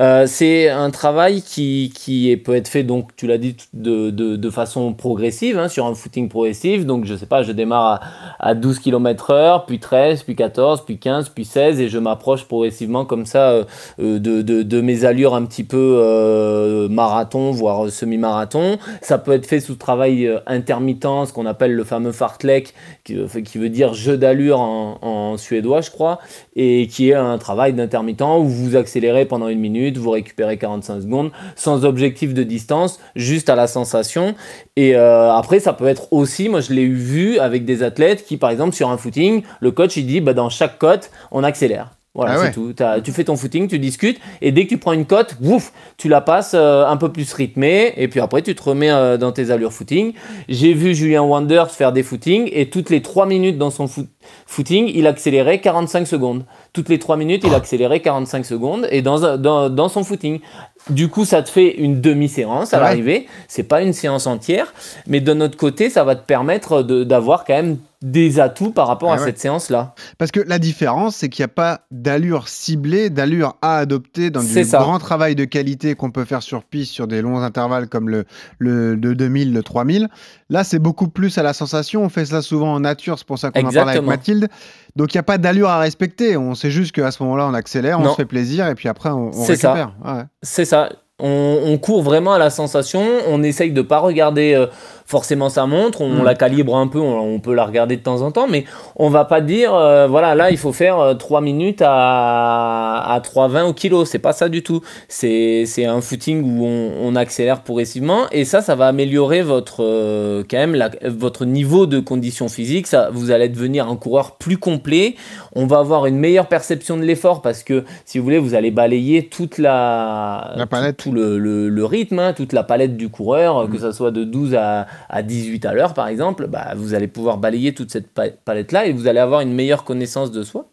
[0.00, 4.50] Euh, c'est un travail qui, qui peut être fait, donc tu l'as dit, de, de,
[4.50, 6.86] façon progressive, hein, sur un footing progressif.
[6.86, 8.00] Donc je sais pas, je démarre
[8.38, 11.98] à, à 12 km heure, puis 13, puis 14, puis 15, puis 16, et je
[11.98, 13.64] m'approche progressivement comme ça euh,
[14.00, 18.78] euh, de, de, mes allures un petit peu marathon, voire semi-marathon.
[19.02, 22.72] Ça peut être fait sous travail intermittent, ce qu'on appelle le fameux fartlek,
[23.04, 26.18] qui, qui veut dire jeu d'allure en suédois, je crois,
[26.56, 31.02] et qui est un travail d'intermittent où vous accélérez pendant une minute, vous récupérez 45
[31.02, 34.34] secondes, sans objectif de distance, juste à la sensation.
[34.76, 38.36] Et euh, après, ça peut être aussi, moi je l'ai vu avec des athlètes qui,
[38.36, 41.90] par exemple, sur un footing, le coach il dit, bah, dans chaque cote, on accélère.
[42.12, 42.52] Voilà, Ah c'est ouais.
[42.52, 42.72] tout.
[42.72, 45.72] T'as- tu fais ton footing, tu discutes, et dès que tu prends une cote, ouf,
[45.96, 49.16] tu la passes euh, un peu plus rythmée, et puis après tu te remets euh,
[49.16, 50.12] dans tes allures footing.
[50.48, 54.08] J'ai vu Julien Wanders faire des footings, et toutes les 3 minutes dans son foot-
[54.46, 56.44] footing, il accélérait 45 secondes.
[56.72, 60.40] Toutes les 3 minutes, il accélérait 45 secondes, et dans, dans, dans son footing.
[60.88, 62.82] Du coup, ça te fait une demi-séance à Ouais.
[62.84, 63.26] l'arrivée.
[63.46, 64.74] C'est pas une séance entière,
[65.06, 68.86] mais de notre côté, ça va te permettre de- d'avoir quand même des atouts par
[68.86, 69.24] rapport Ah à ouais.
[69.26, 69.94] cette séance-là.
[70.16, 74.40] Parce que la différence, c'est qu'il n'y a pas d'allure ciblée, d'allure à adopter dans
[74.42, 74.78] du ça.
[74.78, 78.24] grand travail de qualité qu'on peut faire sur piste sur des longs intervalles comme le,
[78.58, 80.08] le de 2000, le 3000.
[80.48, 82.02] Là, c'est beaucoup plus à la sensation.
[82.02, 84.02] On fait ça souvent en nature, c'est pour ça qu'on en parle avec.
[84.02, 84.48] Mathilde.
[84.96, 86.36] Donc, il n'y a pas d'allure à respecter.
[86.38, 89.10] On sait juste qu'à ce moment-là, on accélère, on se fait plaisir et puis après,
[89.10, 89.92] on, on récupère.
[90.04, 90.22] Ouais.
[90.42, 90.88] C'est ça.
[91.22, 93.02] On, on court vraiment à la sensation.
[93.28, 94.66] On essaye de pas regarder euh,
[95.10, 96.24] forcément ça montre, on, Mm.
[96.24, 99.10] la calibre un peu, on, on peut la regarder de temps en temps, mais on
[99.10, 103.64] va pas dire, euh, voilà, là il faut faire euh, 3 minutes à, à 3,20
[103.68, 104.80] au kilo, c'est pas ça du tout.
[105.08, 109.82] C'est c'est un footing où on, on accélère progressivement et ça, ça va améliorer votre,
[109.82, 112.86] euh, quand même la- votre niveau de condition physique.
[112.86, 115.16] Ça, vous allez devenir un coureur plus complet.
[115.54, 118.70] On va avoir une meilleure perception de l'effort parce que, si vous voulez, vous allez
[118.70, 120.96] balayer toute la, La palette.
[120.96, 123.70] tout, tout le, le- le rythme, hein, toute la palette du coureur, Mm.
[123.72, 126.46] que ça soit de 12 à, à 18 à l'heure par exemple.
[126.46, 129.84] Bah, vous allez pouvoir balayer toute cette pa- palette-là et vous allez avoir une meilleure
[129.84, 130.66] connaissance de soi.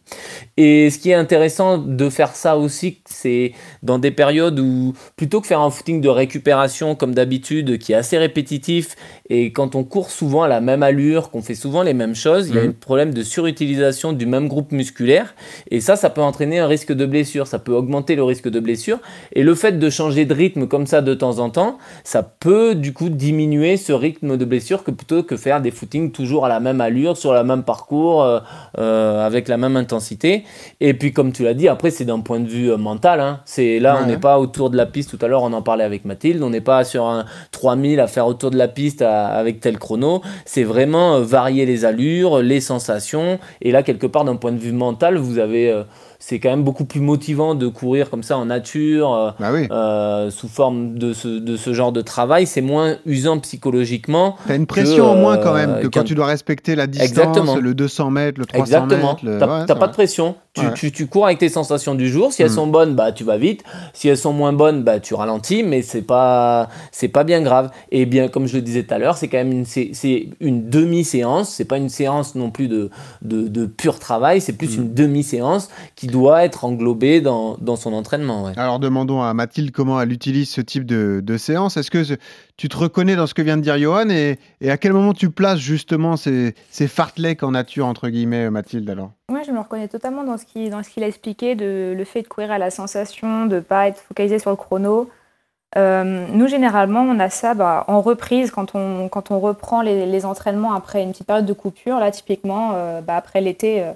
[0.58, 3.52] Et ce qui est intéressant de faire ça aussi, c'est
[3.84, 7.96] dans des périodes où, plutôt que faire un footing de récupération comme d'habitude, qui est
[7.96, 8.96] assez répétitif,
[9.30, 12.48] et quand on court souvent à la même allure, qu'on fait souvent les mêmes choses,
[12.50, 12.70] il y a Mhm.
[12.70, 15.36] un problème de surutilisation du même groupe musculaire,
[15.70, 18.60] et ça, ça peut entraîner un risque de blessure, ça peut augmenter le risque de
[18.60, 19.00] blessure,
[19.34, 22.74] et le fait de changer de rythme comme ça de temps en temps, ça peut
[22.76, 26.50] du coup diminuer ce rythme de blessure que plutôt que faire des footings toujours à
[26.50, 28.40] la même allure, sur le même parcours, euh,
[28.78, 30.44] euh, avec la même intensité.
[30.82, 33.20] Et puis comme tu l'as dit, après c'est d'un point de vue euh, mental.
[33.20, 33.40] hein.
[33.46, 34.02] C'est là, Ouais.
[34.04, 35.10] on n'est pas autour de la piste.
[35.18, 36.42] Tout à l'heure, on en parlait avec Mathilde.
[36.44, 39.78] On n'est pas sur un 3000 à faire autour de la piste à- avec tel
[39.78, 40.22] chrono.
[40.46, 43.40] C'est vraiment varier les allures, les sensations.
[43.62, 45.74] Et là, quelque part, d'un point de vue mental, vous avez,
[46.20, 49.14] c'est quand même beaucoup plus motivant de courir comme ça en nature.
[49.14, 49.68] euh, Bah oui.
[49.72, 54.36] euh, sous forme de ce, de ce genre de travail, c'est moins usant psychologiquement.
[54.48, 56.88] T'as une pression en moins quand euh, même que quand qu'un- tu dois respecter la
[56.88, 57.56] distance, Exactement.
[57.58, 59.14] le 200 mètres, le 300 Exactement.
[59.14, 59.26] mètres.
[59.26, 60.36] le- T'as ouais, pas de pression.
[60.60, 60.74] Tu, Ouais.
[60.74, 62.34] tu, tu cours avec tes sensations du jour.
[62.34, 62.56] Si elles Mm.
[62.56, 63.64] sont bonnes, bah tu vas vite.
[63.94, 65.64] Si elles sont moins bonnes, bah tu ralentis.
[65.64, 67.70] Mais c'est pas c'est pas bien grave.
[67.92, 70.30] Et bien comme je le disais tout à l'heure, c'est quand même une c'est c'est
[70.40, 71.50] une demi séance.
[71.50, 72.90] C'est pas une séance non plus de
[73.22, 74.42] de, de pur travail.
[74.42, 74.82] C'est plus Mm.
[74.82, 78.46] une demi séance qui doit être englobée dans, dans son entraînement.
[78.46, 78.54] ouais.
[78.58, 81.78] Alors demandons à Mathilde comment elle utilise ce type de, de séance.
[81.78, 82.14] Est-ce que ce-
[82.58, 85.14] tu te reconnais dans ce que vient de dire Johan et, et à quel moment
[85.14, 89.12] tu places justement ces, ces fartleks en nature, entre guillemets, Mathilde alors?
[89.30, 92.04] Moi, je me reconnais totalement dans ce qu'il dans ce qu'il a expliqué, de le
[92.06, 95.10] fait de courir à la sensation, de ne pas être focalisé sur le chrono.
[95.76, 100.74] Euh, nous, généralement, on a ça bah, en reprise quand on, reprend les, les entraînements
[100.74, 102.00] après une petite période de coupure.
[102.00, 103.92] Là, typiquement, euh, bah, après l'été, euh,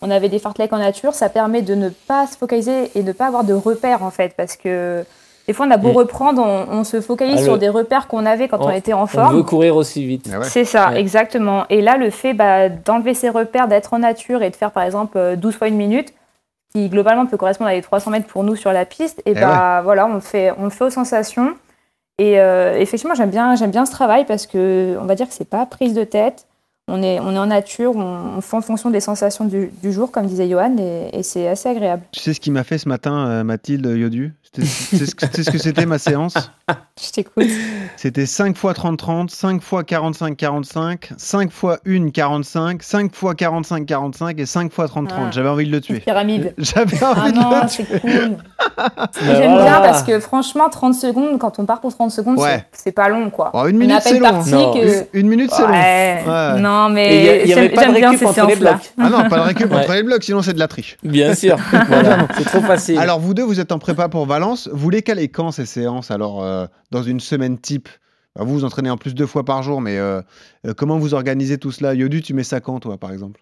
[0.00, 1.14] on avait des fartleks en nature.
[1.14, 4.10] Ça permet de ne pas se focaliser et de ne pas avoir de repères, en
[4.10, 5.04] fait, parce que
[5.50, 8.06] des fois, on a beau reprendre, on, on se focalise Ah, sur le- des repères
[8.06, 9.34] qu'on avait quand on, On- était en On forme.
[9.34, 10.30] veut courir aussi vite.
[10.32, 10.44] Ah ouais.
[10.44, 11.00] C'est ça, Ouais.
[11.00, 11.64] exactement.
[11.70, 14.84] Et là, le fait bah, d'enlever ses repères, d'être en nature et de faire par
[14.84, 16.14] exemple euh, 12 fois une minute,
[16.72, 19.34] qui globalement peut correspondre à les 300 mètres pour nous sur la piste, et Eh
[19.34, 21.54] bah voilà, on le fait, on fait aux sensations.
[22.18, 25.34] Et euh, effectivement, j'aime bien, j'aime bien ce travail parce que on va dire que
[25.34, 26.46] c'est pas prise de tête.
[26.92, 29.92] On est, on est en nature, on, on fait en fonction des sensations du, du
[29.92, 32.02] jour, comme disait Johan, et, et c'est assez agréable.
[32.10, 34.34] Tu sais ce qui m'a fait ce matin, euh, Mathilde Yodu?
[34.42, 34.66] C'était-
[35.32, 36.34] C'est ce que c'était ma séance?
[37.00, 37.46] Je t'écoute.
[37.96, 44.46] C'était 5 fois 30-30, 5 fois 45-45, 5 fois 1 45, 5 fois 45-45 et
[44.46, 45.06] 5 fois 30-30.
[45.12, 45.30] Ah.
[45.30, 46.00] J'avais envie de le tuer.
[46.00, 46.54] Pyramide.
[46.58, 47.84] J'avais Ah envie de non, le tuer.
[48.00, 48.36] cool.
[49.22, 49.64] J'aime voilà.
[49.64, 52.64] bien parce que franchement, 30 secondes, quand on part pour 30 secondes, Ouais.
[52.72, 53.50] c'est- pas long quoi.
[53.54, 54.42] Oh, une On minute, c'est long.
[54.42, 55.68] que- Une minute, c'est long.
[55.70, 56.22] Ouais.
[56.26, 56.60] Ouais.
[56.60, 58.72] Non, mais j'aime pas de j'aime bien récup ces entre les séances-là.
[58.72, 58.92] blocs.
[58.98, 59.76] Ah non, pas de récup Ouais.
[59.78, 60.96] entre les blocs, sinon c'est de la triche.
[61.02, 61.56] Bien sûr.
[61.88, 62.26] voilà.
[62.36, 62.98] C'est trop facile.
[62.98, 64.68] Alors vous deux, vous êtes en prépa pour Valence.
[64.72, 67.88] Vous les calez quand ces séances Alors euh, dans une semaine type?
[68.36, 70.20] Bah, Vous vous entraînez en plus deux fois par jour, mais euh,
[70.66, 71.94] euh, comment vous organisez tout cela?
[71.94, 73.40] Yodu, tu mets ça quand toi par exemple?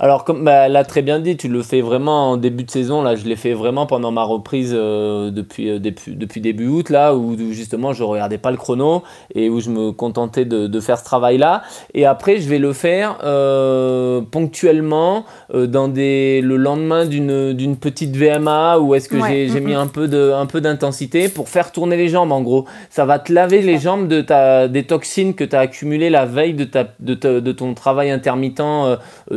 [0.00, 3.02] Alors, comme bah, l'a très bien dit, tu le fais vraiment en début de saison.
[3.02, 6.90] Là, je l'ai fait vraiment pendant ma reprise euh, depuis, euh, depuis, depuis début août,
[6.90, 9.02] là, où, où justement je regardais pas le chrono
[9.34, 11.62] et où je me contentais de, de faire ce travail-là.
[11.94, 18.78] Et après, je vais le faire euh, ponctuellement dans des, le lendemain d'une petite VMA
[18.78, 21.48] où est-ce que Ouais, j'ai j'ai mm, mis un peu de un peu d'intensité pour
[21.48, 22.32] faire tourner les jambes.
[22.32, 25.60] En gros, ça va te laver les jambes de ta, des toxines que tu as
[25.60, 28.60] accumulées la veille de, ta, de, ta- de ton travail intermittent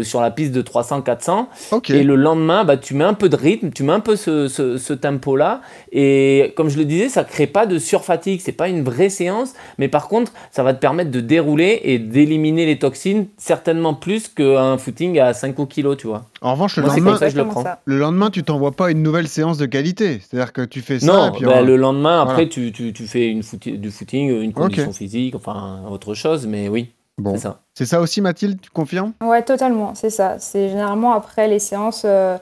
[0.02, 1.46] sur la piste de 300-400.
[1.72, 1.90] Ok.
[1.90, 4.48] Et le lendemain, bah, tu mets un peu de rythme, tu mets un peu ce,
[4.48, 5.62] ce, ce tempo-là.
[5.92, 8.42] Et comme je le disais, ça crée pas de surfatigue.
[8.44, 9.54] C'est pas une vraie séance.
[9.78, 14.28] Mais par contre, ça va te permettre de dérouler et d'éliminer les toxines certainement plus
[14.28, 16.26] qu'un footing à 5 kg, tu vois.
[16.42, 17.64] En revanche, le Moi, lendemain, ça je le prends.
[17.86, 20.20] lendemain, tu t'envoies pas une nouvelle séance de qualité.
[20.22, 21.08] C'est-à-dire que tu fais ça.
[21.08, 22.32] Non, et puis, bah, le lendemain, voilà.
[22.32, 26.46] après, tu, tu, tu fais une footing, du footing, une condition physique, enfin autre chose.
[26.48, 27.32] Mais oui, Bon.
[27.34, 27.60] c'est ça.
[27.74, 29.14] C'est ça aussi, Mathilde, tu confirmes?
[29.22, 30.38] Ouais, totalement, c'est ça.
[30.40, 32.38] C'est généralement après les séances euh,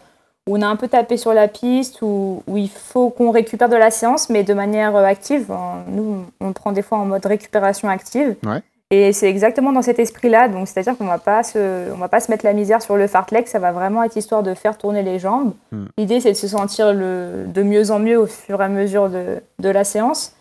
[0.47, 3.69] où on a un peu tapé sur la piste, où, où il faut qu'on récupère
[3.69, 5.51] de la séance, mais de manière euh, active.
[5.51, 8.35] Hein, Nous, on prend des fois en mode récupération active.
[8.45, 8.61] Ouais.
[8.91, 10.47] Et c'est exactement dans cet esprit-là.
[10.47, 13.07] Donc, c'est-à-dire qu'on va pas se, on va pas se mettre la misère sur le
[13.07, 13.47] fartlek.
[13.47, 15.53] Ça va vraiment être histoire de faire tourner les jambes.
[15.71, 15.85] Hmm.
[15.97, 19.09] L'idée, c'est de se sentir le, de mieux en mieux au fur et à mesure
[19.09, 20.33] de, de la séance.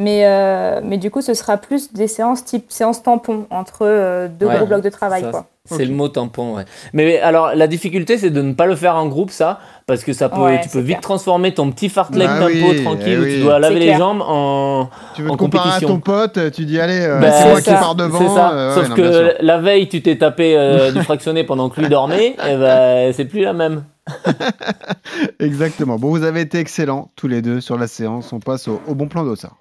[0.00, 4.26] Mais, euh, mais du coup, ce sera plus des séances type séance tampon entre euh,
[4.26, 5.22] deux Ouais, gros blocs de travail.
[5.30, 5.44] Ça.
[5.66, 6.64] C'est le mot tampon, ouais.
[6.92, 10.12] Mais alors, la difficulté, c'est de ne pas le faire en groupe, ça, parce que
[10.12, 13.18] ça peut, Ouais, tu peux vite transformer ton petit fartlek Ah tempo oui, tranquille eh
[13.18, 13.34] où oui.
[13.36, 14.88] tu dois laver les jambes en.
[15.14, 17.58] Tu veux En te comparer à ton pote, tu dis allez, euh, Bah, c'est moi
[17.60, 17.74] qui ça.
[17.76, 18.34] pars devant.
[18.34, 18.52] Ça.
[18.54, 21.88] euh, Sauf non, que la veille, tu t'es tapé euh, du fractionné pendant que lui
[21.88, 23.84] dormait, et ben c'est plus la même.
[25.38, 25.96] Exactement.
[25.96, 28.32] Bon, vous avez été excellents tous les deux sur la séance.
[28.32, 29.56] On passe au, au bon plan d'Ossard.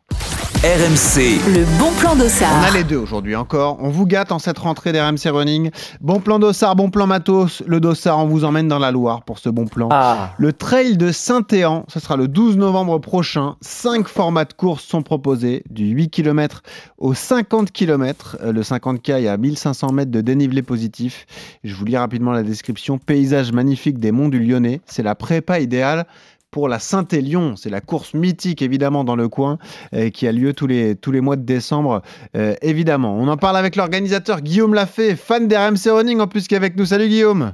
[0.64, 2.64] RMC, Le bon plan On d'Ossard.
[2.64, 3.78] a les deux aujourd'hui encore.
[3.82, 5.72] On vous gâte en cette rentrée d'RMC Running.
[6.02, 7.64] Bon plan d'Ossard, bon plan matos.
[7.66, 9.90] Le Dossard, on vous emmène dans la Loire pour ce bon plan.
[9.92, 13.56] Ah, Le trail de Saint-Éan, ce sera le 12 novembre prochain.
[13.62, 16.62] Cinq formats de course sont proposés, du 8 km
[17.00, 18.38] au 50 km.
[18.44, 21.26] Euh, Le 50K, il y a 1500 mètres de dénivelé positif.
[21.64, 23.00] Je vous lis rapidement la description.
[23.00, 24.82] Paysage magnifique des monts du Lyonnais.
[24.86, 26.06] C'est la prépa idéale
[26.52, 27.56] pour la Saint-Élion.
[27.56, 29.58] C'est la course mythique, évidemment, dans le coin,
[29.96, 32.02] euh, qui a lieu tous les, mois de décembre,
[32.36, 33.18] euh, évidemment.
[33.18, 36.86] On en parle avec l'organisateur Guillaume Lafay, fan d'RMC Running en plus qu'avec nous.
[36.86, 37.54] Salut Guillaume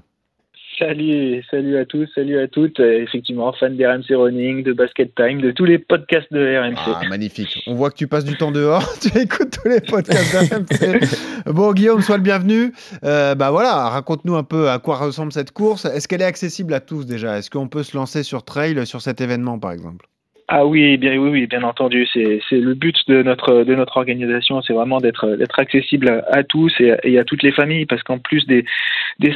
[0.77, 2.79] Salut, salut à tous, salut à toutes.
[2.79, 6.77] Euh, effectivement, fan des RMC Running, de Basket Time, de tous les podcasts de RMC.
[6.85, 7.63] Ah, magnifique.
[7.65, 8.83] On voit que tu passes du temps dehors.
[9.01, 10.99] tu écoutes tous les podcasts d'RMC.
[11.47, 12.73] bon, Guillaume, sois le bienvenu.
[13.03, 15.85] Euh, bah voilà, raconte-nous un peu à quoi ressemble cette course.
[15.85, 17.39] Est-ce qu'elle est accessible à tous déjà?
[17.39, 20.05] Est-ce qu'on peut se lancer sur trail sur cet événement, par exemple?
[20.49, 22.07] Ah oui, bien oui, oui, bien entendu.
[22.13, 26.73] C'est le but de notre de notre organisation, c'est vraiment d'être d'être accessible à, tous
[26.79, 28.63] et, à- toutes les familles, parce qu'en plus des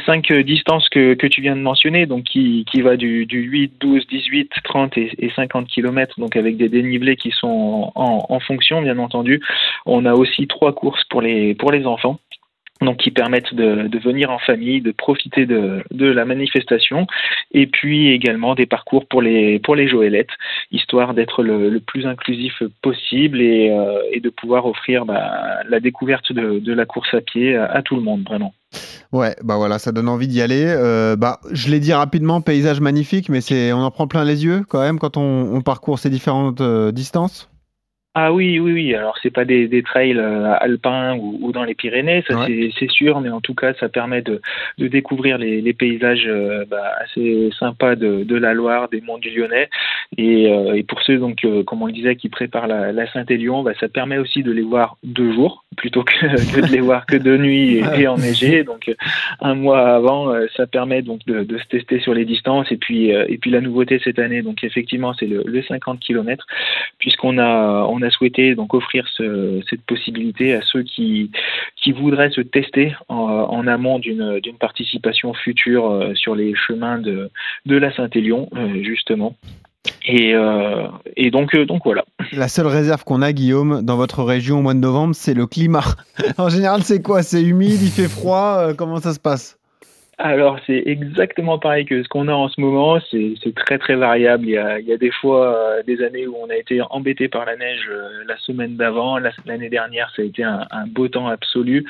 [0.06, 4.52] cinq distances que tu viens de mentionner, donc qui va du du 8, 12, 18,
[4.64, 8.98] 30 et, et 50 kilomètres, donc avec des dénivelés qui sont en, en fonction, bien
[8.98, 9.42] entendu.
[9.84, 12.20] On a aussi trois courses pour les pour les enfants.
[12.82, 17.06] Donc qui permettent de, venir en famille, de profiter de, la manifestation,
[17.52, 20.30] et puis également des parcours pour les pour les Joëlettes,
[20.70, 26.72] histoire d'être le, plus inclusif possible et, euh, de pouvoir offrir bah, la découverte de,
[26.72, 28.54] la course à pied à, tout le monde, vraiment.
[29.12, 30.64] Ouais, bah voilà, ça donne envie d'y aller.
[30.66, 34.44] Euh, bah, je l'ai dit rapidement, paysage magnifique, mais c'est, on en prend plein les
[34.44, 37.51] yeux quand même quand on, on parcourt ces différentes euh, distances.
[38.14, 38.94] Ah oui, oui, oui.
[38.94, 42.70] Alors c'est pas des, des trails euh, alpins ou, ou dans les Pyrénées, ça Ouais.
[42.78, 44.40] c'est- sûr, mais en tout cas ça permet de,
[44.76, 49.16] de découvrir les, les paysages euh, bah, assez sympas de, de la Loire, des monts
[49.18, 49.70] du Lyonnais.
[50.18, 53.62] Et, euh, et pour ceux donc, comme on le disait, qui préparent la, la Saint-Élion,
[53.62, 56.12] bah, ça permet aussi de les voir deux jours plutôt que,
[56.54, 58.62] que de les voir que de nuit et, et enneigé.
[58.64, 58.92] Donc
[59.40, 62.70] un mois avant, ça permet donc de, de se tester sur les distances.
[62.72, 66.44] Et puis et puis la nouveauté cette année, donc effectivement c'est le, le 50 km
[66.98, 71.30] puisqu'on a on a souhaité donc offrir ce, cette possibilité à ceux qui
[71.76, 77.30] qui voudraient se tester en, amont d'une participation future euh, sur les chemins de
[77.66, 79.36] de la Saint-Élion euh, justement.
[80.06, 80.86] Et, euh,
[81.16, 82.04] et donc donc voilà.
[82.32, 85.46] La seule réserve qu'on a, Guillaume, dans votre région au mois de novembre, c'est le
[85.46, 85.84] climat.
[86.38, 87.22] en général, c'est quoi?
[87.22, 89.58] C'est humide, il fait froid, comment ça se passe?
[90.24, 92.98] Alors, c'est exactement pareil que ce qu'on a en ce moment.
[93.10, 94.44] C'est très, très variable.
[94.46, 96.80] Il y a, il y a des fois euh, des années où on a été
[96.90, 99.18] embêté par la neige euh, la semaine d'avant.
[99.18, 101.84] La- L'année dernière, ça a été un, un beau temps absolu.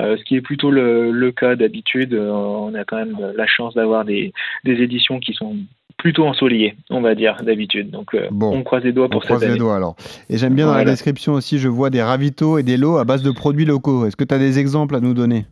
[0.00, 2.14] Euh, ce qui est plutôt le, le cas d'habitude.
[2.14, 5.56] On a quand même la chance d'avoir des, des éditions qui sont
[5.96, 7.90] plutôt ensoleillées, on va dire, d'habitude.
[7.90, 8.52] Donc, euh, Bon.
[8.54, 9.58] on croise les doigts On pour croise cette les année.
[9.58, 9.96] doigts alors.
[10.30, 13.04] Et j'aime bien dans la description aussi, je vois des ravitaux et des lots à
[13.04, 14.06] base de produits locaux.
[14.06, 15.46] Est-ce que tu as des exemples à nous donner?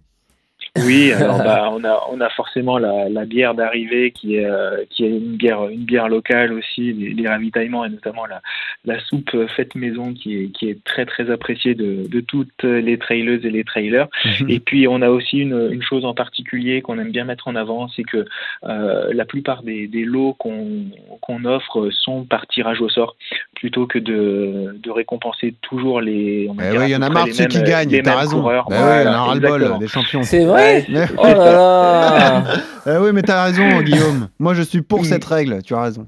[0.78, 4.84] Oui, alors bah, on a on a forcément la, la bière d'arrivée qui est euh,
[4.88, 8.40] qui est une bière une bière locale aussi, les, les ravitaillements et notamment la
[8.86, 12.96] la soupe faite maison qui est qui est très très appréciée de de toutes les
[12.96, 14.08] traileuses et les trailers.
[14.48, 17.54] Et puis on a aussi une, une chose en particulier qu'on aime bien mettre en
[17.54, 18.24] avant, c'est que
[18.64, 20.86] euh, la plupart des, des lots qu'on
[21.20, 23.16] qu'on offre sont par tirage au sort,
[23.54, 26.48] plutôt que de, de récompenser toujours les.
[26.48, 28.40] on Eh oui, il y en a marre de ceux qui gagnent, t'as raison.
[28.40, 28.66] coureurs.
[28.70, 30.22] Bah y en a ras le bol des champions.
[30.22, 32.44] c'est vrai Mais- Oh là là
[32.86, 34.28] Eh oui, mais t'as raison, Guillaume.
[34.38, 35.04] Moi, je suis pour Mm.
[35.04, 36.06] cette règle, tu as raison.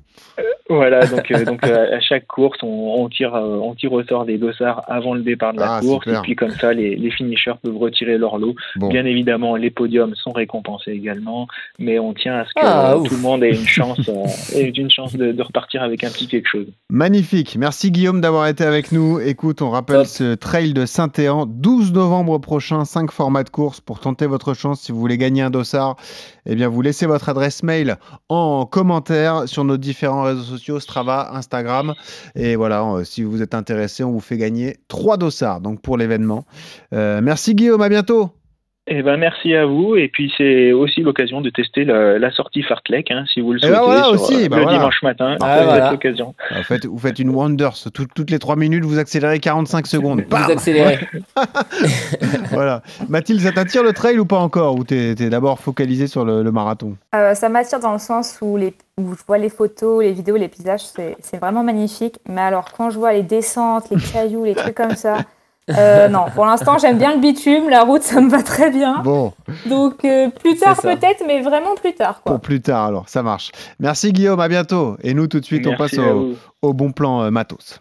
[0.71, 4.03] Voilà, donc, euh, donc euh, à chaque course, on, on tire, euh, on tire au
[4.03, 6.97] sort des dossards avant le départ de la Ah, course, et puis comme ça, les,
[6.97, 8.55] les finishers peuvent retirer leur lot.
[8.77, 8.89] Bon.
[8.89, 11.49] Bien évidemment, les podiums sont récompensés également,
[11.79, 14.59] mais on tient à ce que Ah, euh, tout le monde ait une chance, euh,
[14.59, 16.67] ait une chance de, de repartir avec un petit quelque chose.
[16.89, 17.57] Magnifique.
[17.59, 19.21] Merci Guillaume d'avoir été avec nous.
[19.21, 20.07] Écoute, on rappelle Top.
[20.07, 24.81] ce trail de Saint-Éan, 12 novembre prochain, 5 formats de course pour tenter votre chance.
[24.81, 25.97] Si vous voulez gagner un dossard,
[26.47, 27.97] eh bien, vous laissez votre adresse mail
[28.31, 31.95] en commentaire sur nos différents réseaux sociaux, Strava, Instagram.
[32.35, 35.97] Et voilà, euh, si vous êtes intéressé, on vous fait gagner 3 dossards donc pour
[35.97, 36.47] l'événement.
[36.93, 38.31] Euh, merci Guillaume, à bientôt.
[38.87, 42.63] Eh ben merci à vous et puis c'est aussi l'occasion de tester la, la sortie
[42.63, 44.79] Fartlek hein, si vous le Eh ben souhaitez voilà sur, aussi, euh, bah le voilà.
[44.79, 45.37] dimanche matin.
[45.41, 45.91] Ah, vous voilà.
[45.93, 46.35] l'occasion.
[46.55, 47.73] Vous faites, vous faites une Wonders.
[47.95, 50.25] Tout- toutes les 3 minutes, vous accélérez 45 secondes.
[50.29, 50.99] Vous accélérez.
[52.51, 52.83] voilà.
[53.09, 54.75] Mathilde, ça t'attire le trail ou pas encore?
[54.77, 56.97] Ou t'es es, d'abord focalisé sur le, le marathon?
[57.15, 60.37] Euh, ça m'attire dans le sens où, les, où je vois les photos, les vidéos,
[60.37, 62.17] les paysages, c'est c'est vraiment magnifique.
[62.29, 65.19] Mais alors, quand je vois les descentes, les cailloux, les trucs comme ça,
[65.71, 69.01] euh, non, pour l'instant, j'aime bien le bitume, la route, ça me va très bien.
[69.03, 69.33] Bon,
[69.67, 72.21] Donc, euh, plus tard peut-être, mais vraiment plus tard.
[72.23, 72.33] Quoi.
[72.33, 73.51] pour plus tard alors, ça marche.
[73.81, 74.97] Merci Guillaume, à bientôt.
[75.03, 75.97] Et nous, tout de suite, on passe
[76.63, 77.81] au bon plan euh, matos.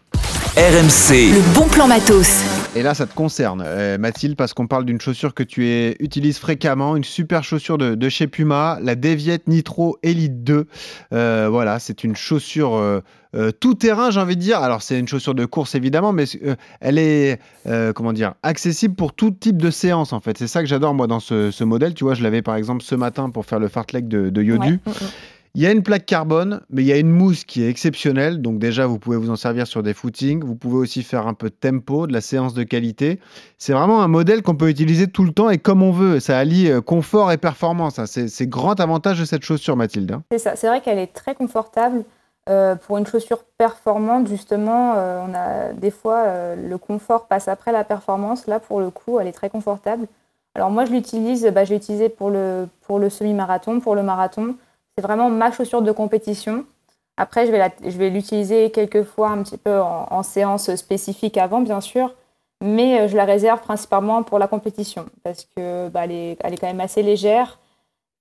[0.55, 2.43] RMC, Le bon plan matos.
[2.75, 5.95] Et là, ça te concerne, euh, Mathilde, parce qu'on parle d'une chaussure que tu es-
[5.99, 10.67] utilises fréquemment, une super chaussure de, de chez Puma, la Deviette Nitro Elite 2.
[11.11, 12.99] Euh, voilà, c'est une chaussure euh,
[13.35, 14.59] euh, tout terrain, j'ai envie de dire.
[14.59, 18.93] Alors, c'est une chaussure de course, évidemment, mais euh, elle est, euh, comment dire, accessible
[18.93, 20.37] pour tout type de séance, en fait.
[20.37, 21.95] C'est ça que j'adore, moi, dans ce, ce modèle.
[21.95, 24.67] Tu vois, je l'avais, par exemple, ce matin pour faire le fartlek de, de Yodu.
[24.67, 24.71] Ouais.
[24.85, 25.07] Mm, mm.
[25.55, 28.41] Il y a une plaque carbone, mais il y a une mousse qui est exceptionnelle.
[28.41, 30.43] Donc déjà, vous pouvez vous en servir sur des footings.
[30.43, 33.19] Vous pouvez aussi faire un peu de tempo, de la séance de qualité.
[33.59, 36.19] C'est vraiment un modèle qu'on peut utiliser tout le temps et comme on veut.
[36.19, 37.99] Ça allie euh, confort et performance.
[37.99, 38.05] hein.
[38.07, 40.13] C'est grand avantage de cette chaussure, Mathilde.
[40.13, 40.23] hein.
[40.35, 42.03] C'est vrai qu'elle est très confortable.
[42.49, 47.71] Euh, pour une chaussure performante, justement, euh, on a des fois le confort passe après
[47.71, 48.47] la performance.
[48.47, 50.07] Là, pour le coup, elle est très confortable.
[50.55, 54.01] Alors moi, je l'utilise, bah, je l'ai utilisée pour le, pour le semi-marathon, pour le
[54.01, 54.55] marathon.
[54.97, 56.65] C'est vraiment ma chaussure de compétition.
[57.17, 57.51] Après, je
[57.97, 62.13] vais, l'utiliser quelques fois un petit peu en, en séance spécifique avant, bien sûr,
[62.63, 66.53] mais euh, je la réserve principalement pour la compétition parce que bah, elle, est, elle
[66.53, 67.59] est quand même assez légère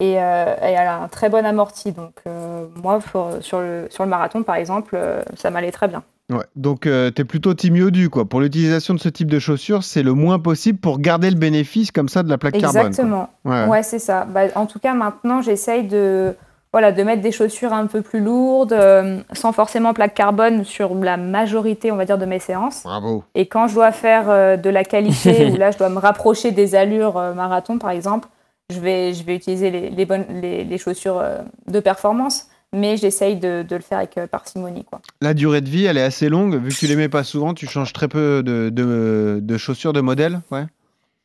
[0.01, 1.93] et, euh, et elle a un très bon amorti.
[1.93, 5.89] Donc euh, moi, pour- sur, le, sur le marathon, par exemple, euh, ça m'allait très
[5.89, 6.03] bien.
[6.31, 6.45] Ouais.
[6.57, 8.09] Donc, tu es plutôt team Yodu.
[8.09, 8.25] Quoi.
[8.25, 11.91] Pour l'utilisation de ce type de chaussure, c'est le moins possible pour garder le bénéfice
[11.91, 12.73] comme ça de la plaque carbone.
[12.81, 12.89] quoi.
[12.89, 13.29] Exactement.
[13.45, 13.67] Ouais.
[13.67, 14.25] Ouais, c'est ça.
[14.25, 16.35] Bah, en tout cas, maintenant, j'essaye de,
[16.73, 20.95] voilà, de mettre des chaussures un peu plus lourdes, euh, sans forcément plaque carbone sur
[20.95, 22.83] la majorité, on va dire, de mes séances.
[22.85, 23.25] Bravo.
[23.35, 26.51] Et quand je dois faire euh, de la qualité, ou là, je dois me rapprocher
[26.51, 28.29] des allures euh, marathon, par exemple,
[28.71, 31.23] je vais, je vais utiliser les, les bonnes, les, les chaussures
[31.67, 34.85] de performance, mais j'essaye de, de le faire avec parcimonie.
[34.85, 35.03] Quoi.
[35.21, 36.55] La durée de vie, elle est assez longue.
[36.55, 39.93] Vu que tu les mets pas souvent, tu changes très peu de, de, de chaussures,
[39.93, 40.41] de modèles.
[40.51, 40.65] Ouais.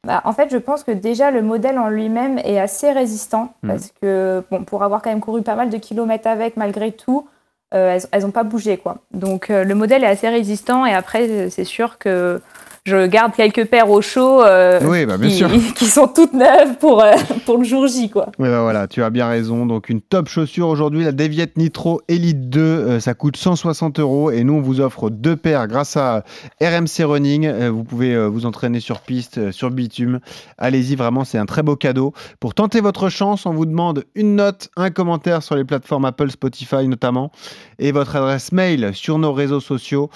[0.07, 3.69] Bah, en fait, je pense que déjà le modèle en lui-même est assez résistant Mhm.
[3.69, 7.27] parce que bon, pour avoir quand même couru pas mal de kilomètres avec, malgré tout,
[7.73, 8.99] euh, elles n'ont pas bougé quoi.
[9.11, 12.41] Donc euh, le modèle est assez résistant et après c'est sûr que
[12.87, 15.49] je garde quelques paires au chaud euh, Oui, bah, bien qui, sûr.
[15.75, 17.11] qui sont toutes neuves pour, euh,
[17.45, 18.27] pour le jour J quoi.
[18.39, 19.65] Ouais, bah voilà, tu as bien raison.
[19.65, 22.61] Donc, une top chaussure aujourd'hui, la Deviette Nitro Elite 2.
[22.61, 26.23] euh, ça coûte 160 euros et nous, on vous offre deux paires grâce à
[26.61, 27.51] RMC Running.
[27.67, 30.21] Vous pouvez vous entraîner sur piste, sur bitume.
[30.57, 32.13] Allez-y, vraiment, c'est un très beau cadeau.
[32.39, 36.31] Pour tenter votre chance, on vous demande une note, un commentaire sur les plateformes Apple,
[36.31, 37.31] Spotify notamment,
[37.79, 40.09] et votre adresse mail sur nos réseaux sociaux,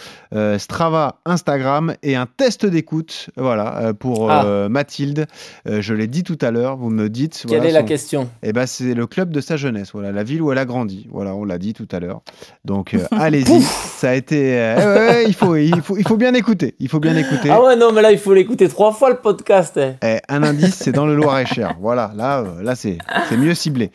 [0.57, 3.30] Strava, Instagram, et un test d'écoute.
[3.38, 5.28] Voilà, euh, pour euh, Mathilde.
[5.68, 7.43] Euh, je l'ai dit tout à l'heure, vous me dites.
[7.47, 8.30] Quelle voilà, est la question?
[8.43, 11.07] Eh ben, c'est le club de sa jeunesse, voilà, la ville où elle a grandi.
[11.12, 12.22] Voilà, on l'a dit tout à l'heure.
[12.66, 13.62] Donc, euh, allez-y.
[13.62, 14.59] Ça a été.
[14.59, 16.76] euh, ouais, ouais, il, faut, il, faut, il faut bien écouter.
[16.80, 17.49] Il faut bien écouter.
[17.49, 19.78] Ah ouais, non, mais là, il faut l'écouter trois fois le podcast.
[19.78, 19.93] eh.
[20.03, 21.76] Eh, un indice, c'est dans le Loir-et-Cher.
[21.80, 22.97] Voilà, là, là c'est
[23.30, 23.91] c'est mieux ciblé.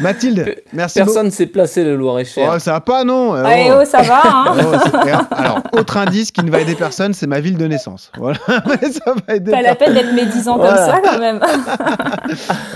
[0.00, 0.98] Mathilde, merci.
[0.98, 2.52] Personne s'est placé le Loir-et-Cher.
[2.54, 4.56] Oh, ça va pas, non Ah, eh oh, ça va hein
[5.30, 8.05] Oh, alors, autre indice qui ne va aider personne, c'est ma ville de naissance.
[8.16, 10.74] Voilà, mais ça va aider Pas la peine d'être médisant Voilà.
[10.76, 11.40] comme ça quand même.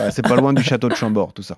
[0.01, 1.57] Ouais, c'est pas loin du château de Chambord, tout ça.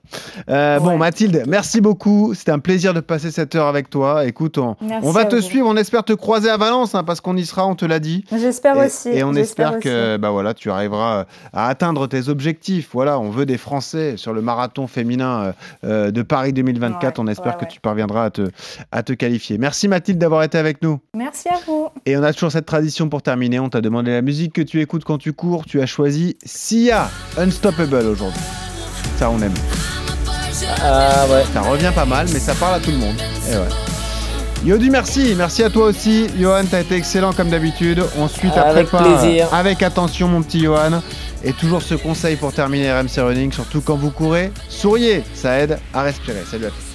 [0.49, 0.97] Euh, Bon.
[0.97, 2.35] Mathilde, merci beaucoup.
[2.35, 4.25] C'était un plaisir de passer cette heure avec toi.
[4.27, 5.43] Écoute, on, va te vous.
[5.43, 5.67] suivre.
[5.69, 8.25] On espère te croiser à Valence, hein, parce qu'on y sera, on te l'a dit.
[8.33, 9.09] J'espère aussi.
[9.11, 12.91] et on espère que bah voilà, tu arriveras à atteindre tes objectifs.
[12.93, 15.53] Voilà, on veut des Français sur le marathon féminin euh,
[15.85, 17.19] euh, de Paris 2024.
[17.19, 18.51] Ouais, on espère que tu parviendras à te,
[18.91, 19.59] à te qualifier.
[19.59, 20.99] Merci Mathilde d'avoir été avec nous.
[21.15, 21.89] Merci à vous.
[22.07, 23.52] Et on a toujours cette tradition pour terminer.
[23.59, 25.65] On t'a demandé la musique que tu écoutes quand tu cours.
[25.67, 28.41] Tu as choisi Sia, Unstoppable aujourd'hui.
[29.19, 29.55] Ça, on aime.
[30.83, 31.45] Ah ouais.
[31.53, 33.17] Ça revient pas mal, mais ça parle à tout le monde.
[33.51, 33.69] Et ouais.
[34.65, 35.35] Yodu, merci.
[35.37, 36.29] Merci à toi aussi.
[36.39, 38.03] Johan, t'as été excellent comme d'habitude.
[38.19, 39.53] On suit ta Avec prépa, plaisir.
[39.53, 41.03] avec attention, mon petit Johan.
[41.45, 45.25] Et toujours ce conseil pour terminer RMC Running, surtout quand vous courez, souriez.
[45.35, 46.45] Ça aide à respirer.
[46.49, 46.93] Salut à tous.